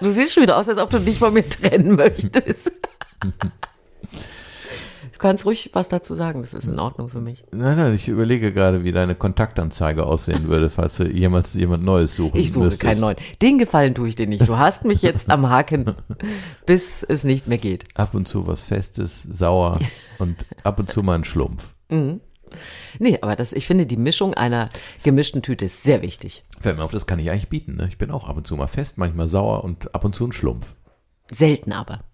Du 0.00 0.10
siehst 0.10 0.34
schon 0.34 0.42
wieder 0.42 0.56
aus, 0.56 0.68
als 0.68 0.78
ob 0.78 0.90
du 0.90 0.98
dich 0.98 1.20
von 1.20 1.32
mir 1.32 1.48
trennen 1.48 1.94
möchtest. 1.94 2.72
Du 5.18 5.22
kannst 5.22 5.46
ruhig 5.46 5.70
was 5.72 5.88
dazu 5.88 6.14
sagen, 6.14 6.42
das 6.42 6.54
ist 6.54 6.68
in 6.68 6.78
Ordnung 6.78 7.08
für 7.08 7.20
mich. 7.20 7.42
Nein, 7.50 7.76
nein, 7.76 7.92
ich 7.92 8.06
überlege 8.06 8.52
gerade, 8.52 8.84
wie 8.84 8.92
deine 8.92 9.16
Kontaktanzeige 9.16 10.06
aussehen 10.06 10.46
würde, 10.46 10.70
falls 10.70 10.96
du 10.98 11.08
jemals 11.08 11.54
jemand 11.54 11.82
Neues 11.82 12.14
suchen 12.14 12.38
Ich 12.38 12.52
suche 12.52 12.66
müsstest. 12.66 12.82
keinen 12.82 13.00
neuen. 13.00 13.16
Den 13.42 13.58
Gefallen 13.58 13.96
tue 13.96 14.08
ich 14.08 14.14
dir 14.14 14.28
nicht. 14.28 14.46
Du 14.46 14.58
hast 14.58 14.84
mich 14.84 15.02
jetzt 15.02 15.28
am 15.28 15.48
Haken, 15.48 15.92
bis 16.66 17.02
es 17.02 17.24
nicht 17.24 17.48
mehr 17.48 17.58
geht. 17.58 17.84
Ab 17.96 18.14
und 18.14 18.28
zu 18.28 18.46
was 18.46 18.62
Festes, 18.62 19.22
sauer 19.28 19.80
und 20.20 20.36
ab 20.62 20.78
und 20.78 20.88
zu 20.88 21.02
mal 21.02 21.16
ein 21.16 21.24
Schlumpf. 21.24 21.74
Nee, 23.00 23.18
aber 23.20 23.34
das, 23.34 23.52
ich 23.52 23.66
finde, 23.66 23.86
die 23.86 23.96
Mischung 23.96 24.34
einer 24.34 24.70
gemischten 25.02 25.42
Tüte 25.42 25.64
ist 25.64 25.82
sehr 25.82 26.00
wichtig. 26.00 26.44
Fällt 26.60 26.76
mir 26.76 26.84
auf, 26.84 26.92
das 26.92 27.08
kann 27.08 27.18
ich 27.18 27.28
eigentlich 27.28 27.48
bieten. 27.48 27.74
Ne? 27.74 27.88
Ich 27.88 27.98
bin 27.98 28.12
auch 28.12 28.28
ab 28.28 28.36
und 28.36 28.46
zu 28.46 28.54
mal 28.54 28.68
fest, 28.68 28.98
manchmal 28.98 29.26
sauer 29.26 29.64
und 29.64 29.92
ab 29.96 30.04
und 30.04 30.14
zu 30.14 30.28
ein 30.28 30.32
Schlumpf. 30.32 30.76
Selten 31.28 31.72
aber. 31.72 32.04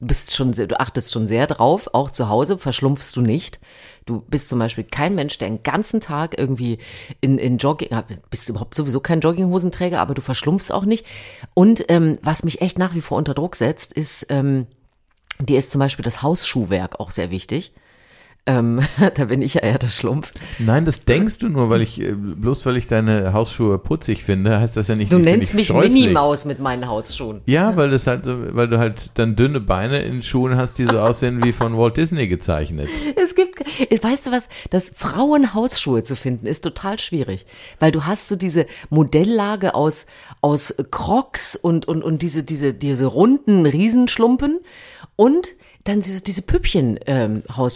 Du 0.00 0.06
bist 0.06 0.34
schon, 0.34 0.54
sehr- 0.54 0.68
du 0.68 0.78
achtest 0.78 1.12
schon 1.12 1.26
sehr 1.26 1.46
drauf, 1.48 1.88
auch 1.92 2.10
zu 2.10 2.28
Hause 2.28 2.56
verschlumpfst 2.56 3.12
du 3.16 3.20
nicht. 3.20 3.58
Du 4.06 4.20
bist 4.28 4.48
zum 4.48 4.58
Beispiel 4.60 4.84
kein 4.84 5.14
Mensch, 5.16 5.38
der 5.38 5.48
den 5.48 5.62
ganzen 5.64 6.00
Tag 6.00 6.38
irgendwie 6.38 6.78
in, 7.20 7.36
in 7.36 7.58
Jogging, 7.58 7.88
ja, 7.90 8.04
bist 8.30 8.48
überhaupt 8.48 8.74
sowieso 8.74 9.00
kein 9.00 9.20
Jogginghosenträger, 9.20 10.00
aber 10.00 10.14
du 10.14 10.22
verschlumpfst 10.22 10.70
auch 10.72 10.84
nicht. 10.84 11.04
Und 11.52 11.84
ähm, 11.88 12.18
was 12.22 12.44
mich 12.44 12.60
echt 12.60 12.78
nach 12.78 12.94
wie 12.94 13.00
vor 13.00 13.18
unter 13.18 13.34
Druck 13.34 13.56
setzt, 13.56 13.92
ist, 13.92 14.26
ähm, 14.28 14.68
dir 15.40 15.58
ist 15.58 15.70
zum 15.72 15.80
Beispiel 15.80 16.04
das 16.04 16.22
Hausschuhwerk 16.22 17.00
auch 17.00 17.10
sehr 17.10 17.30
wichtig. 17.30 17.72
Ähm, 18.48 18.80
da 19.14 19.26
bin 19.26 19.42
ich 19.42 19.54
ja 19.54 19.60
eher 19.60 19.78
der 19.78 19.88
Schlumpf. 19.88 20.32
Nein, 20.58 20.86
das 20.86 21.04
denkst 21.04 21.38
du 21.38 21.50
nur, 21.50 21.68
weil 21.68 21.82
ich, 21.82 22.00
äh, 22.00 22.12
bloß 22.12 22.64
weil 22.64 22.78
ich 22.78 22.86
deine 22.86 23.34
Hausschuhe 23.34 23.78
putzig 23.78 24.24
finde, 24.24 24.58
heißt 24.58 24.74
das 24.74 24.88
ja 24.88 24.96
nicht, 24.96 25.12
Du 25.12 25.18
nennst 25.18 25.50
ich 25.50 25.70
mich. 25.70 25.72
Minimaus 25.74 26.46
mit 26.46 26.58
meinen 26.58 26.88
Hausschuhen. 26.88 27.42
Ja, 27.44 27.76
weil 27.76 27.90
das 27.90 28.06
halt 28.06 28.24
so, 28.24 28.54
weil 28.54 28.66
du 28.68 28.78
halt 28.78 29.10
dann 29.14 29.36
dünne 29.36 29.60
Beine 29.60 30.00
in 30.00 30.22
Schuhen 30.22 30.56
hast, 30.56 30.78
die 30.78 30.86
so 30.86 30.98
aussehen 30.98 31.44
wie 31.44 31.52
von 31.52 31.76
Walt 31.76 31.98
Disney 31.98 32.26
gezeichnet. 32.26 32.88
Es 33.16 33.34
gibt, 33.34 33.60
weißt 33.60 34.26
du 34.26 34.32
was, 34.32 34.48
das 34.70 34.92
Frauenhausschuhe 34.96 36.02
zu 36.02 36.16
finden 36.16 36.46
ist 36.46 36.62
total 36.64 36.98
schwierig, 36.98 37.44
weil 37.80 37.92
du 37.92 38.06
hast 38.06 38.28
so 38.28 38.36
diese 38.36 38.64
Modelllage 38.88 39.74
aus 39.74 40.06
aus 40.40 40.74
Crocs 40.90 41.54
und 41.56 41.86
und 41.86 42.02
und 42.02 42.22
diese 42.22 42.44
diese 42.44 42.72
diese 42.72 43.04
runden 43.04 43.66
Riesenschlumpen 43.66 44.60
und 45.16 45.54
dann 45.88 46.02
diese, 46.02 46.20
diese 46.20 46.42
Püppchen 46.42 47.00
ähm, 47.06 47.42
wo 47.48 47.68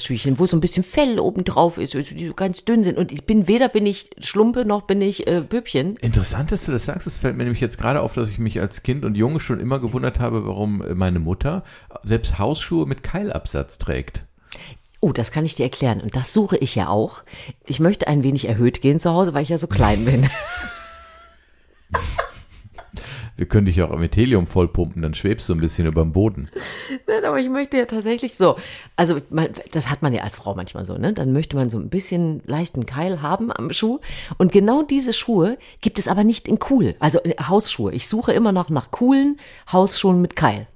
so 0.46 0.56
ein 0.56 0.60
bisschen 0.60 0.84
Fell 0.84 1.18
oben 1.18 1.44
drauf 1.44 1.78
ist, 1.78 1.94
die 1.94 2.26
so 2.26 2.34
ganz 2.34 2.64
dünn 2.64 2.84
sind 2.84 2.98
und 2.98 3.10
ich 3.10 3.24
bin 3.24 3.48
weder 3.48 3.68
bin 3.68 3.86
ich 3.86 4.10
Schlumpe 4.18 4.66
noch 4.66 4.82
bin 4.82 5.00
ich 5.00 5.26
äh, 5.26 5.40
Püppchen. 5.40 5.96
Interessant, 5.96 6.52
dass 6.52 6.66
du 6.66 6.72
das 6.72 6.84
sagst. 6.84 7.06
Es 7.06 7.16
fällt 7.16 7.36
mir 7.36 7.44
nämlich 7.44 7.62
jetzt 7.62 7.78
gerade 7.78 8.02
auf, 8.02 8.12
dass 8.12 8.28
ich 8.28 8.38
mich 8.38 8.60
als 8.60 8.82
Kind 8.82 9.04
und 9.04 9.16
Junge 9.16 9.40
schon 9.40 9.60
immer 9.60 9.80
gewundert 9.80 10.20
habe, 10.20 10.46
warum 10.46 10.84
meine 10.94 11.20
Mutter 11.20 11.64
selbst 12.02 12.38
Hausschuhe 12.38 12.86
mit 12.86 13.02
Keilabsatz 13.02 13.78
trägt. 13.78 14.24
Oh, 15.00 15.12
das 15.12 15.32
kann 15.32 15.44
ich 15.44 15.54
dir 15.54 15.64
erklären 15.64 16.00
und 16.00 16.14
das 16.14 16.32
suche 16.34 16.58
ich 16.58 16.74
ja 16.74 16.88
auch. 16.88 17.22
Ich 17.64 17.80
möchte 17.80 18.08
ein 18.08 18.22
wenig 18.22 18.46
erhöht 18.46 18.82
gehen 18.82 19.00
zu 19.00 19.10
Hause, 19.10 19.32
weil 19.32 19.42
ich 19.42 19.48
ja 19.48 19.58
so 19.58 19.66
klein 19.66 20.04
bin. 20.04 20.28
Wir 23.36 23.46
können 23.46 23.66
dich 23.66 23.80
auch 23.82 23.96
mit 23.96 24.16
Helium 24.16 24.46
vollpumpen, 24.46 25.02
dann 25.02 25.14
schwebst 25.14 25.48
du 25.48 25.54
ein 25.54 25.60
bisschen 25.60 25.86
über 25.86 26.02
dem 26.02 26.12
Boden. 26.12 26.48
Nein, 27.06 27.24
aber 27.24 27.38
ich 27.38 27.48
möchte 27.48 27.78
ja 27.78 27.86
tatsächlich 27.86 28.36
so. 28.36 28.56
Also, 28.96 29.18
man, 29.30 29.48
das 29.72 29.90
hat 29.90 30.02
man 30.02 30.12
ja 30.12 30.22
als 30.22 30.36
Frau 30.36 30.54
manchmal 30.54 30.84
so, 30.84 30.98
ne? 30.98 31.12
Dann 31.12 31.32
möchte 31.32 31.56
man 31.56 31.70
so 31.70 31.78
ein 31.78 31.88
bisschen 31.88 32.42
leichten 32.46 32.86
Keil 32.86 33.22
haben 33.22 33.50
am 33.52 33.72
Schuh. 33.72 34.00
Und 34.38 34.52
genau 34.52 34.82
diese 34.82 35.12
Schuhe 35.12 35.58
gibt 35.80 35.98
es 35.98 36.08
aber 36.08 36.24
nicht 36.24 36.48
in 36.48 36.58
cool. 36.70 36.94
Also 36.98 37.20
Hausschuhe. 37.48 37.92
Ich 37.92 38.08
suche 38.08 38.32
immer 38.32 38.52
noch 38.52 38.68
nach 38.68 38.90
coolen 38.90 39.38
Hausschuhen 39.70 40.20
mit 40.20 40.36
Keil. 40.36 40.66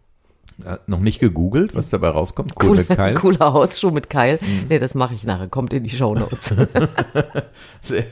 Äh, 0.64 0.78
noch 0.86 1.00
nicht 1.00 1.18
gegoogelt, 1.18 1.74
was 1.74 1.90
dabei 1.90 2.08
rauskommt? 2.08 2.54
Coole 2.56 2.84
Keil. 2.84 3.14
Cooler 3.20 3.52
Hausschuh 3.52 3.90
mit 3.90 4.08
Keil. 4.08 4.38
Nee, 4.70 4.78
das 4.78 4.94
mache 4.94 5.12
ich 5.12 5.24
nachher. 5.24 5.48
Kommt 5.48 5.74
in 5.74 5.84
die 5.84 5.90
Shownotes. 5.90 6.54
Sehr, 7.82 8.04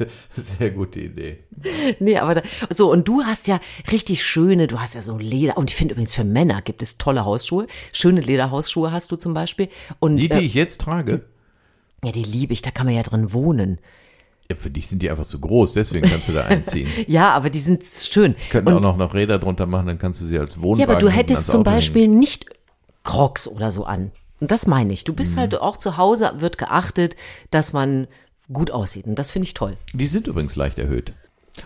sehr 0.59 0.71
gute 0.71 1.01
Idee. 1.01 1.39
nee, 1.99 2.17
aber 2.17 2.37
da, 2.37 2.43
so, 2.71 2.93
und 2.93 3.09
du 3.09 3.23
hast 3.25 3.49
ja 3.49 3.61
richtig 3.91 4.23
schöne, 4.23 4.67
du 4.67 4.79
hast 4.79 4.95
ja 4.95 5.01
so 5.01 5.19
Leder. 5.19 5.57
Und 5.57 5.71
ich 5.71 5.77
finde 5.77 5.95
übrigens 5.95 6.15
für 6.15 6.25
Männer 6.25 6.63
gibt 6.63 6.83
es 6.83 6.97
tolle 6.97 7.25
Hausschuhe. 7.25 7.67
Schöne 7.93 8.21
Lederhausschuhe 8.21 8.93
hast 8.93 9.11
du 9.11 9.17
zum 9.17 9.35
Beispiel. 9.35 9.69
Und 9.99 10.17
Die, 10.17 10.29
die 10.29 10.35
äh, 10.35 10.41
ich 10.41 10.55
jetzt 10.55 10.81
trage, 10.81 11.23
ja, 12.05 12.13
die 12.13 12.23
liebe 12.23 12.53
ich, 12.53 12.63
da 12.63 12.71
kann 12.71 12.87
man 12.87 12.95
ja 12.95 13.03
drin 13.03 13.33
wohnen. 13.33 13.79
Ja, 14.51 14.57
für 14.57 14.71
dich 14.71 14.89
sind 14.89 15.01
die 15.03 15.11
einfach 15.11 15.25
zu 15.27 15.41
groß, 15.41 15.73
deswegen 15.73 16.07
kannst 16.09 16.29
du 16.29 16.33
da 16.33 16.43
einziehen. 16.45 16.89
Ja, 17.09 17.31
aber 17.33 17.51
die 17.51 17.61
sind 17.61 17.83
schön. 17.85 18.35
Könnten 18.51 18.73
auch 18.75 18.81
noch, 18.81 18.97
noch 18.97 19.15
Räder 19.15 19.39
drunter 19.39 19.67
machen, 19.67 19.87
dann 19.87 19.99
kannst 19.99 20.21
du 20.21 20.27
sie 20.27 20.39
als 20.39 20.61
Wohnwagen 20.61 20.81
Ja, 20.81 20.87
aber 20.89 21.01
du 21.01 21.09
hättest 21.09 21.47
zum 21.49 21.61
Auto 21.61 21.71
hängen. 21.71 21.77
Beispiel 21.79 22.09
nicht 22.09 22.47
Crocs 23.05 23.49
oder 23.49 23.71
so 23.71 23.85
an. 23.85 24.11
Und 24.41 24.51
das 24.51 24.67
meine 24.67 24.93
ich. 24.93 25.05
Du 25.05 25.13
Mhm. 25.13 25.17
bist 25.17 25.37
halt 25.37 25.55
auch 25.57 25.77
zu 25.77 25.97
Hause, 25.97 26.33
wird 26.39 26.59
geachtet, 26.59 27.17
dass 27.51 27.73
man 27.73 28.07
gut 28.53 28.71
aussieht. 28.71 29.07
Und 29.07 29.19
das 29.19 29.31
finde 29.31 29.45
ich 29.47 29.55
toll. 29.55 29.77
Die 29.95 30.07
sind 30.07 30.27
übrigens 30.27 30.57
leicht 30.57 30.79
erhöht. 30.79 31.15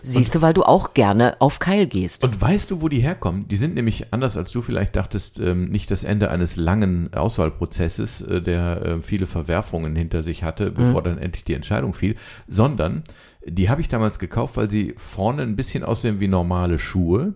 Siehst 0.02 0.34
du, 0.34 0.42
weil 0.42 0.52
du 0.52 0.64
auch 0.64 0.92
gerne 0.92 1.40
auf 1.40 1.58
Keil 1.58 1.86
gehst. 1.86 2.22
Und 2.22 2.40
weißt 2.40 2.70
du, 2.70 2.82
wo 2.82 2.88
die 2.88 3.00
herkommen? 3.00 3.48
Die 3.48 3.56
sind 3.56 3.74
nämlich, 3.74 4.12
anders 4.12 4.36
als 4.36 4.50
du 4.50 4.60
vielleicht 4.60 4.94
dachtest, 4.96 5.38
ähm, 5.40 5.70
nicht 5.70 5.90
das 5.90 6.04
Ende 6.04 6.30
eines 6.30 6.56
langen 6.56 7.12
Auswahlprozesses, 7.14 8.20
äh, 8.20 8.42
der 8.42 8.82
äh, 8.82 9.02
viele 9.02 9.26
Verwerfungen 9.26 9.96
hinter 9.96 10.22
sich 10.22 10.42
hatte, 10.42 10.70
bevor 10.70 11.02
dann 11.02 11.18
endlich 11.18 11.44
die 11.44 11.54
Entscheidung 11.54 11.94
fiel, 11.94 12.16
sondern 12.46 13.02
die 13.46 13.70
habe 13.70 13.80
ich 13.80 13.88
damals 13.88 14.18
gekauft, 14.18 14.56
weil 14.56 14.70
sie 14.70 14.94
vorne 14.96 15.42
ein 15.42 15.56
bisschen 15.56 15.84
aussehen 15.84 16.20
wie 16.20 16.28
normale 16.28 16.78
Schuhe. 16.78 17.34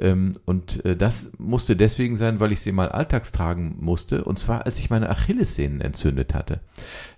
Ähm, 0.00 0.34
und 0.44 0.84
äh, 0.84 0.96
das 0.96 1.30
musste 1.38 1.76
deswegen 1.76 2.16
sein, 2.16 2.40
weil 2.40 2.52
ich 2.52 2.60
sie 2.60 2.72
mal 2.72 2.88
alltags 2.88 3.32
tragen 3.32 3.76
musste. 3.80 4.24
Und 4.24 4.38
zwar, 4.38 4.66
als 4.66 4.78
ich 4.78 4.90
meine 4.90 5.08
Achillessehnen 5.08 5.80
entzündet 5.80 6.34
hatte. 6.34 6.60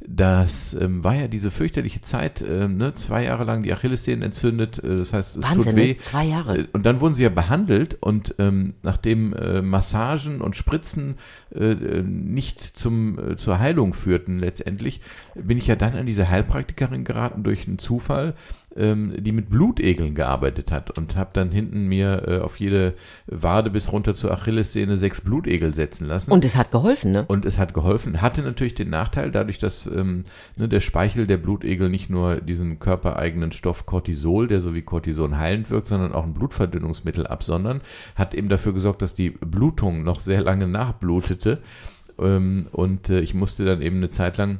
Das 0.07 0.75
ähm, 0.75 1.03
war 1.03 1.15
ja 1.15 1.29
diese 1.29 1.51
fürchterliche 1.51 2.03
Zeit, 2.03 2.45
ähm, 2.47 2.77
ne? 2.77 2.95
zwei 2.95 3.25
Jahre 3.25 3.45
lang 3.45 3.62
die 3.62 3.73
Achillessehnen 3.73 4.23
entzündet. 4.23 4.83
Äh, 4.85 4.99
das 4.99 5.12
heißt, 5.12 5.37
es 5.37 5.43
Wahnsinn, 5.43 5.65
tut 5.65 5.75
ne? 5.75 5.77
weh. 5.77 5.97
Zwei 5.97 6.25
Jahre. 6.25 6.59
Äh, 6.59 6.69
Und 6.73 6.85
dann 6.85 7.01
wurden 7.01 7.15
sie 7.15 7.23
ja 7.23 7.31
behandelt 7.31 7.97
und 8.01 8.35
ähm, 8.39 8.75
nachdem 8.83 9.33
äh, 9.33 9.62
Massagen 9.62 10.41
und 10.41 10.55
Spritzen 10.57 11.17
äh, 11.55 11.73
äh, 11.73 12.03
nicht 12.03 12.61
zum, 12.61 13.19
äh, 13.19 13.37
zur 13.37 13.59
Heilung 13.59 13.95
führten 13.95 14.39
letztendlich, 14.39 15.01
bin 15.35 15.59
ich 15.59 15.67
ja 15.67 15.77
dann 15.77 15.95
an 15.95 16.07
diese 16.07 16.29
Heilpraktikerin 16.29 17.05
geraten 17.05 17.43
durch 17.43 17.67
einen 17.67 17.79
Zufall, 17.79 18.35
ähm, 18.77 19.12
die 19.19 19.33
mit 19.33 19.49
Blutegeln 19.49 20.15
gearbeitet 20.15 20.71
hat 20.71 20.97
und 20.97 21.17
habe 21.17 21.31
dann 21.33 21.51
hinten 21.51 21.87
mir 21.87 22.23
äh, 22.27 22.39
auf 22.39 22.61
jede 22.61 22.95
Wade 23.27 23.71
bis 23.71 23.93
runter 23.93 24.15
zur 24.15 24.33
Achillessehne 24.33 24.97
sechs 24.97 25.21
Blutegel 25.21 25.75
setzen 25.75 26.07
lassen. 26.07 26.33
Und 26.33 26.45
es 26.45 26.57
hat 26.57 26.71
geholfen, 26.71 27.12
ne? 27.12 27.25
Und 27.27 27.45
es 27.45 27.59
hat 27.59 27.75
geholfen. 27.75 28.23
Hatte 28.23 28.43
natürlich 28.43 28.75
den 28.75 28.91
Nachteil, 28.91 29.31
dadurch, 29.31 29.59
dass 29.59 29.87
ähm, 29.87 30.25
ne, 30.57 30.69
der 30.69 30.81
Speichel 30.81 31.27
der 31.27 31.39
Blutegel 31.39 31.89
nicht 31.89 32.11
nur 32.11 32.37
diesen 32.37 32.79
körpereigenen 32.79 33.53
Stoff 33.53 33.87
Cortisol, 33.87 34.49
der 34.49 34.61
so 34.61 34.75
wie 34.75 34.83
Cortison 34.83 35.39
heilend 35.39 35.71
wirkt, 35.71 35.87
sondern 35.87 36.12
auch 36.12 36.25
ein 36.25 36.35
Blutverdünnungsmittel 36.35 37.27
absondern, 37.27 37.81
hat 38.15 38.35
eben 38.35 38.49
dafür 38.49 38.73
gesorgt, 38.73 39.03
dass 39.03 39.15
die 39.15 39.31
Blutung 39.31 40.03
noch 40.05 40.21
sehr 40.21 40.43
lange 40.43 40.67
nachblutete. 40.67 41.62
Ähm, 42.19 42.67
und 42.73 43.11
äh, 43.11 43.21
ich 43.21 43.35
musste 43.35 43.65
dann 43.65 43.83
eben 43.83 43.97
eine 43.97 44.11
Zeit 44.11 44.37
lang 44.37 44.59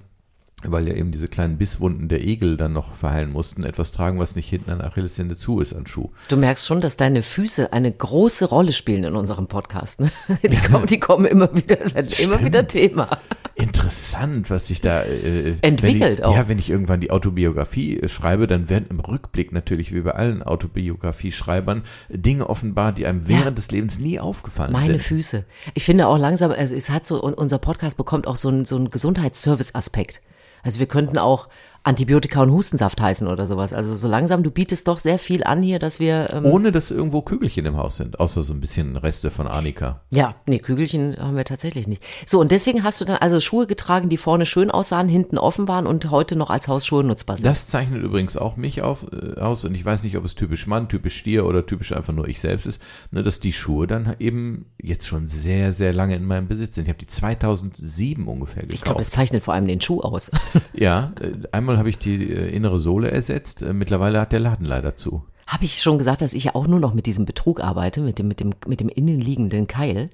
weil 0.62 0.88
ja 0.88 0.95
eben 0.95 1.12
diese 1.12 1.29
kleinen 1.29 1.59
Bisswunden 1.59 2.09
der 2.09 2.23
Egel 2.25 2.57
dann 2.57 2.73
noch 2.73 2.95
verheilen 2.95 3.31
mussten, 3.31 3.62
etwas 3.62 3.92
tragen, 3.92 4.19
was 4.19 4.37
nicht 4.37 4.49
hinten 4.49 4.71
an 4.71 4.81
Achillessehne 4.81 5.37
zu 5.37 5.61
ist 5.61 5.75
an 5.75 5.87
Schuh. 5.87 6.11
Du 6.29 6.37
merkst 6.38 6.66
schon, 6.66 6.81
dass 6.81 6.97
deine 6.97 7.23
Füße 7.23 7.75
eine 7.75 7.92
große 7.92 8.47
Rolle 8.47 8.73
spielen 8.73 9.05
in 9.05 9.14
unserem 9.16 9.49
Podcast. 9.49 10.01
Ne? 10.01 10.11
Die, 10.42 10.57
kommen, 10.57 10.87
die 10.87 10.99
kommen 10.99 11.27
immer 11.27 11.55
wieder, 11.55 11.79
werden 11.95 12.11
immer 12.19 12.42
wieder 12.42 12.66
Thema. 12.66 13.07
Interessant, 13.55 14.49
was 14.51 14.66
sich 14.69 14.81
da 14.81 15.03
äh, 15.03 15.57
Entwickelt 15.61 16.21
ich, 16.21 16.25
auch. 16.25 16.35
Ja, 16.35 16.49
wenn 16.49 16.59
ich 16.59 16.71
irgendwann 16.71 17.01
die 17.01 17.11
Autobiografie 17.11 17.99
äh, 18.01 18.09
schreibe, 18.09 18.47
dann 18.47 18.69
werden 18.71 18.87
im 18.90 19.01
Rückblick 19.01 19.53
natürlich 19.53 19.95
wie 19.95 20.01
bei 20.01 20.12
allen 20.12 20.42
Autobiografieschreibern 20.42 21.83
Dinge 22.09 22.49
offenbar, 22.49 22.92
die 22.92 23.07
einem 23.07 23.27
während 23.29 23.45
Ja. 23.45 23.51
des 23.53 23.71
Lebens 23.71 23.99
nie 23.99 24.19
aufgefallen 24.21 24.73
Meine 24.73 24.95
sind. 24.95 25.03
Füße. 25.03 25.45
Ich 25.75 25.85
finde 25.85 26.07
auch 26.07 26.19
langsam, 26.19 26.51
also 26.51 26.75
es 26.75 26.88
hat 26.90 27.05
so, 27.07 27.23
unser 27.23 27.59
Podcast 27.59 27.97
bekommt 27.99 28.27
auch 28.27 28.37
so 28.37 28.49
einen, 28.49 28.64
so 28.64 28.77
einen 28.77 28.90
Gesundheitsservice-Aspekt. 28.90 30.23
Also 30.62 30.79
wir 30.79 30.87
könnten 30.87 31.19
auch 31.19 31.49
Antibiotika 31.87 32.42
und 32.42 32.51
Hustensaft 32.51 33.01
heißen 33.01 33.29
oder 33.29 33.46
sowas. 33.46 33.72
Also 33.72 33.96
so 33.96 34.09
langsam, 34.09 34.42
du 34.42 34.51
bietest 34.51 34.88
doch 34.88 34.99
sehr 34.99 35.20
viel 35.20 35.44
an 35.44 35.62
hier, 35.62 35.79
dass 35.79 36.01
wir, 36.01 36.31
ähm, 36.33 36.44
Ohne 36.44 36.72
dass 36.72 36.90
irgendwo 36.90 37.22
Kügelchen 37.22 37.64
im 37.64 37.77
Haus 37.77 37.96
sind, 37.96 38.18
außer 38.18 38.42
so 38.42 38.53
ein 38.53 38.61
bisschen 38.61 38.96
Reste 38.96 39.31
von 39.31 39.46
Arnika. 39.46 40.01
ja, 40.11 40.35
nee, 40.46 40.59
Kügelchen 40.59 41.16
haben 41.18 41.37
wir 41.37 41.44
tatsächlich 41.44 41.87
nicht. 41.87 42.03
So, 42.27 42.40
und 42.40 42.51
deswegen 42.51 42.83
hast 42.83 43.01
du 43.01 43.05
dann 43.05 43.18
also 43.18 43.38
Schuhe 43.38 43.68
getragen, 43.68 44.09
die 44.09 44.16
vorne 44.16 44.46
schön 44.46 44.70
aussahen, 44.72 45.09
hinten 45.09 45.38
offen 45.38 45.68
waren 45.68 45.87
und 45.87 46.11
heute 46.11 46.35
noch 46.35 46.51
als 46.51 46.66
Hausschuhe 46.66 47.05
nutzbar 47.05 47.37
sind. 47.37 47.46
Das 47.46 47.68
zeichnet 47.68 48.03
übrigens 48.03 48.37
auch 48.37 48.57
mich 48.57 48.83
auf, 48.83 49.07
äh, 49.12 49.38
aus 49.38 49.64
und 49.64 49.75
ich 49.77 49.85
weiß 49.85 50.03
nicht, 50.03 50.16
ob 50.16 50.25
es 50.25 50.35
typisch 50.35 50.66
Mann, 50.66 50.88
typisch 50.88 51.16
Stier 51.16 51.46
oder 51.46 51.66
typisch 51.66 51.92
einfach 51.92 52.12
nur 52.12 52.27
ich 52.27 52.40
selbst 52.40 52.66
ist, 52.66 52.81
ne, 53.12 53.22
dass 53.22 53.38
die 53.38 53.53
Schuhe 53.53 53.87
dann 53.87 54.16
eben 54.18 54.66
jetzt 54.83 55.07
schon 55.07 55.29
sehr, 55.29 55.72
sehr 55.72 55.92
lange 55.92 56.16
in 56.16 56.25
meinem 56.25 56.49
Besitz 56.49 56.75
sind. 56.75 56.85
Ich 56.85 56.88
habe 56.88 56.99
die 56.99 57.07
2007 57.07 58.27
ungefähr 58.27 58.62
gekauft. 58.62 58.75
ich 58.75 58.83
glaube, 58.83 58.99
das 58.99 59.11
zeichnet 59.11 59.44
vor 59.44 59.55
allem 59.55 59.68
den 59.68 59.81
Schuh 59.81 60.01
aus. 60.01 60.33
Ja, 60.75 61.12
äh, 61.20 61.33
einmal 61.53 61.76
habe 61.79 61.89
ich 61.91 61.99
die 61.99 62.31
äh, 62.31 62.49
innere 62.49 62.81
Sohle 62.81 63.11
ersetzt. 63.11 63.62
Äh, 63.62 63.73
Mittlerweile 63.73 64.21
hat 64.21 64.33
der 64.33 64.41
Laden 64.41 64.67
leider 64.67 64.97
zu. 64.97 65.25
Habe 65.47 65.65
ich 65.65 65.81
schon 65.81 65.99
gesagt, 65.99 66.23
dass 66.23 66.33
ich 66.33 66.45
ja 66.45 66.55
auch 66.55 66.67
nur 66.67 66.81
noch 66.81 66.93
mit 66.93 67.07
diesem 67.07 67.25
Betrug 67.25 67.61
arbeite, 67.61 68.01
mit 68.01 68.19
dem, 68.19 68.29
mit 68.29 68.41
dem, 68.41 68.55
mit 68.67 68.81
dem 68.81 68.89
innenliegenden 68.89 69.67
Keil? 69.67 70.11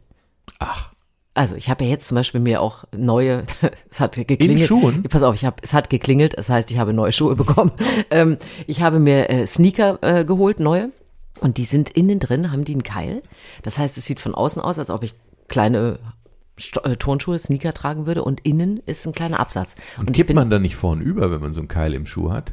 Ach. 0.58 0.90
Also 1.34 1.56
ich 1.56 1.70
habe 1.70 1.84
ja 1.84 1.90
jetzt 1.90 2.08
zum 2.08 2.16
Beispiel 2.16 2.40
mir 2.40 2.60
auch 2.60 2.84
neue, 2.94 3.44
es 3.90 4.00
hat 4.00 4.16
geklingelt. 4.16 4.68
Schuhen? 4.68 5.02
Pass 5.04 5.22
auf, 5.22 5.34
ich 5.34 5.46
hab, 5.46 5.62
es 5.62 5.72
hat 5.72 5.88
geklingelt, 5.88 6.36
das 6.36 6.50
heißt, 6.50 6.70
ich 6.70 6.78
habe 6.78 6.92
neue 6.92 7.12
Schuhe 7.12 7.36
bekommen. 7.36 7.72
ähm, 8.10 8.36
ich 8.66 8.82
habe 8.82 8.98
mir 8.98 9.30
äh, 9.30 9.46
Sneaker 9.46 9.98
äh, 10.02 10.24
geholt, 10.24 10.60
neue. 10.60 10.90
Und 11.40 11.56
die 11.56 11.64
sind 11.64 11.90
innen 11.90 12.20
drin, 12.20 12.52
haben 12.52 12.64
die 12.64 12.72
einen 12.72 12.82
Keil. 12.82 13.22
Das 13.62 13.78
heißt, 13.78 13.96
es 13.96 14.04
sieht 14.04 14.20
von 14.20 14.34
außen 14.34 14.60
aus, 14.60 14.78
als 14.78 14.90
ob 14.90 15.02
ich 15.02 15.14
kleine 15.48 15.98
Sto 16.58 16.80
äh, 16.80 16.96
Turnschuhe, 16.96 17.38
Sneaker 17.38 17.72
tragen 17.72 18.06
würde 18.06 18.24
und 18.24 18.40
innen 18.40 18.78
ist 18.86 19.06
ein 19.06 19.12
kleiner 19.12 19.40
Absatz. 19.40 19.74
Und, 19.98 20.10
ich 20.10 20.16
Kippt 20.16 20.28
bin, 20.28 20.36
man 20.36 20.50
dann 20.50 20.62
nicht 20.62 20.76
vorn 20.76 21.00
über, 21.00 21.30
wenn 21.30 21.40
man 21.40 21.54
so 21.54 21.60
einen 21.60 21.68
Keil 21.68 21.94
im 21.94 22.06
Schuh 22.06 22.30
hat? 22.30 22.52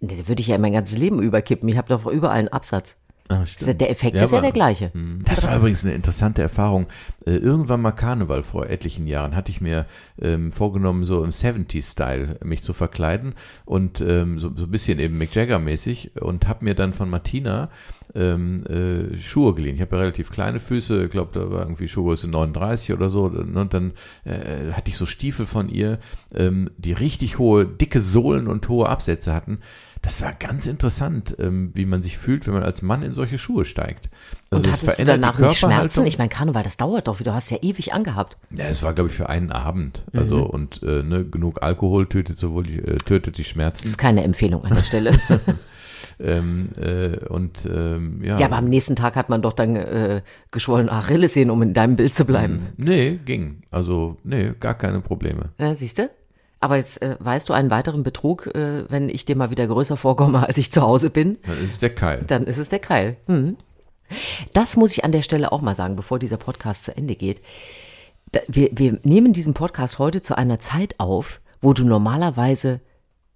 Nee, 0.00 0.16
da 0.16 0.28
würde 0.28 0.40
ich 0.40 0.48
ja 0.48 0.58
mein 0.58 0.72
ganzes 0.72 0.98
Leben 0.98 1.22
überkippen. 1.22 1.68
Ich 1.68 1.76
habe 1.76 1.88
doch 1.88 2.06
überall 2.06 2.38
einen 2.38 2.48
Absatz. 2.48 2.96
Ah, 3.32 3.44
ja- 3.60 3.72
Der 3.74 3.90
Effekt 3.90 4.16
ist 4.24 4.32
ja 4.32 4.40
der 4.42 4.52
gleiche. 4.52 4.90
Das 5.24 5.46
war 5.46 5.56
übrigens 5.56 5.84
eine 5.84 5.94
interessante 5.94 6.42
Erfahrung. 6.42 6.86
Äh, 7.26 7.36
irgendwann 7.36 7.80
mal 7.80 7.92
Karneval 7.92 8.42
vor 8.42 8.68
etlichen 8.68 9.06
Jahren 9.06 9.36
hatte 9.36 9.50
ich 9.50 9.60
mir 9.60 9.86
ähm, 10.20 10.50
vorgenommen, 10.50 11.04
so 11.04 11.22
im 11.22 11.30
70s-Style 11.30 12.38
mich 12.44 12.62
zu 12.62 12.72
verkleiden 12.72 13.34
und 13.64 14.00
ähm, 14.00 14.40
so, 14.40 14.50
so 14.56 14.64
ein 14.64 14.70
bisschen 14.70 14.98
eben 14.98 15.16
Mick 15.16 15.34
Jagger-mäßig 15.34 16.20
und 16.20 16.48
habe 16.48 16.64
mir 16.64 16.74
dann 16.74 16.92
von 16.92 17.08
Martina 17.08 17.70
ähm, 18.16 18.64
äh, 18.66 19.16
Schuhe 19.16 19.54
geliehen. 19.54 19.76
Ich 19.76 19.80
habe 19.80 19.94
ja 19.94 20.00
relativ 20.02 20.30
kleine 20.30 20.58
Füße, 20.58 21.04
ich 21.04 21.10
glaube, 21.10 21.30
da 21.38 21.50
war 21.52 21.60
irgendwie 21.62 21.86
Schuhgröße 21.88 22.26
39 22.28 22.92
oder 22.92 23.08
so 23.10 23.26
und 23.26 23.72
dann 23.72 23.92
äh, 24.24 24.72
hatte 24.72 24.90
ich 24.90 24.96
so 24.96 25.06
Stiefel 25.06 25.46
von 25.46 25.68
ihr, 25.68 26.00
ähm, 26.34 26.70
die 26.78 26.92
richtig 26.92 27.38
hohe, 27.38 27.64
dicke 27.64 28.00
Sohlen 28.00 28.48
und 28.48 28.68
hohe 28.68 28.88
Absätze 28.88 29.32
hatten. 29.32 29.60
Das 30.02 30.22
war 30.22 30.32
ganz 30.32 30.66
interessant, 30.66 31.36
ähm, 31.38 31.72
wie 31.74 31.84
man 31.84 32.00
sich 32.00 32.16
fühlt, 32.16 32.46
wenn 32.46 32.54
man 32.54 32.62
als 32.62 32.80
Mann 32.80 33.02
in 33.02 33.12
solche 33.12 33.36
Schuhe 33.36 33.66
steigt. 33.66 34.08
Also 34.50 34.64
und 34.64 34.70
es 34.74 34.80
hattest 34.82 34.98
du 34.98 35.04
danach 35.04 35.38
nicht 35.38 35.58
Schmerzen? 35.58 36.06
Ich 36.06 36.16
meine, 36.16 36.30
Karneval, 36.30 36.62
das 36.62 36.78
dauert 36.78 37.06
doch, 37.06 37.20
wie 37.20 37.24
du 37.24 37.34
hast 37.34 37.50
ja 37.50 37.58
ewig 37.60 37.92
angehabt. 37.92 38.38
Ja, 38.56 38.64
es 38.64 38.82
war, 38.82 38.94
glaube 38.94 39.10
ich, 39.10 39.14
für 39.16 39.28
einen 39.28 39.52
Abend. 39.52 40.04
Also 40.14 40.36
Mhm. 40.38 40.42
und 40.44 40.82
äh, 40.82 41.02
ne, 41.02 41.24
genug 41.26 41.62
Alkohol 41.62 42.06
tötet 42.08 42.38
sowohl 42.38 42.62
die, 42.62 42.78
äh, 42.78 42.96
tötet 42.96 43.36
die 43.36 43.42
Das 43.42 43.50
Schmerzen. 43.50 43.84
ist 43.86 43.98
keine 43.98 44.24
Empfehlung 44.24 44.64
an 44.64 44.74
der 44.74 44.84
Stelle. 44.84 45.12
Ähm, 46.18 46.68
äh, 46.78 47.16
und 47.28 47.60
ähm, 47.66 48.22
ja. 48.22 48.38
ja, 48.38 48.46
aber 48.46 48.56
am 48.56 48.66
nächsten 48.68 48.94
Tag 48.94 49.16
hat 49.16 49.30
man 49.30 49.40
doch 49.40 49.54
dann 49.54 49.74
äh, 49.76 50.20
geschwollene 50.52 50.92
Achillessehnen, 50.92 51.50
um 51.50 51.62
in 51.62 51.72
deinem 51.72 51.96
Bild 51.96 52.14
zu 52.14 52.26
bleiben. 52.26 52.66
Nee, 52.76 53.18
ging. 53.24 53.62
Also, 53.70 54.18
nee, 54.22 54.52
gar 54.60 54.74
keine 54.74 55.00
Probleme. 55.00 55.50
Ja, 55.58 55.74
siehst 55.74 55.98
du? 55.98 56.10
Aber 56.60 56.76
jetzt 56.76 57.00
äh, 57.02 57.16
weißt 57.18 57.48
du 57.48 57.52
einen 57.54 57.70
weiteren 57.70 58.02
Betrug, 58.02 58.46
äh, 58.48 58.84
wenn 58.90 59.08
ich 59.08 59.24
dir 59.24 59.34
mal 59.36 59.50
wieder 59.50 59.66
größer 59.66 59.96
vorkomme, 59.96 60.46
als 60.46 60.58
ich 60.58 60.72
zu 60.72 60.82
Hause 60.82 61.10
bin, 61.10 61.38
Dann 61.46 61.58
ist 61.62 61.70
es 61.72 61.78
der 61.78 61.94
Keil. 61.94 62.24
dann 62.26 62.44
ist 62.44 62.58
es 62.58 62.68
der 62.68 62.78
Keil. 62.80 63.16
Hm. 63.26 63.56
Das 64.52 64.76
muss 64.76 64.92
ich 64.92 65.04
an 65.04 65.12
der 65.12 65.22
Stelle 65.22 65.52
auch 65.52 65.60
mal 65.62 65.74
sagen, 65.74 65.96
bevor 65.96 66.18
dieser 66.18 66.36
Podcast 66.36 66.84
zu 66.84 66.96
Ende 66.96 67.14
geht. 67.14 67.40
Da, 68.32 68.40
wir, 68.48 68.70
wir 68.72 68.98
nehmen 69.02 69.32
diesen 69.32 69.54
Podcast 69.54 69.98
heute 69.98 70.20
zu 70.22 70.36
einer 70.36 70.58
Zeit 70.58 70.96
auf, 70.98 71.40
wo 71.60 71.72
du 71.72 71.84
normalerweise 71.84 72.80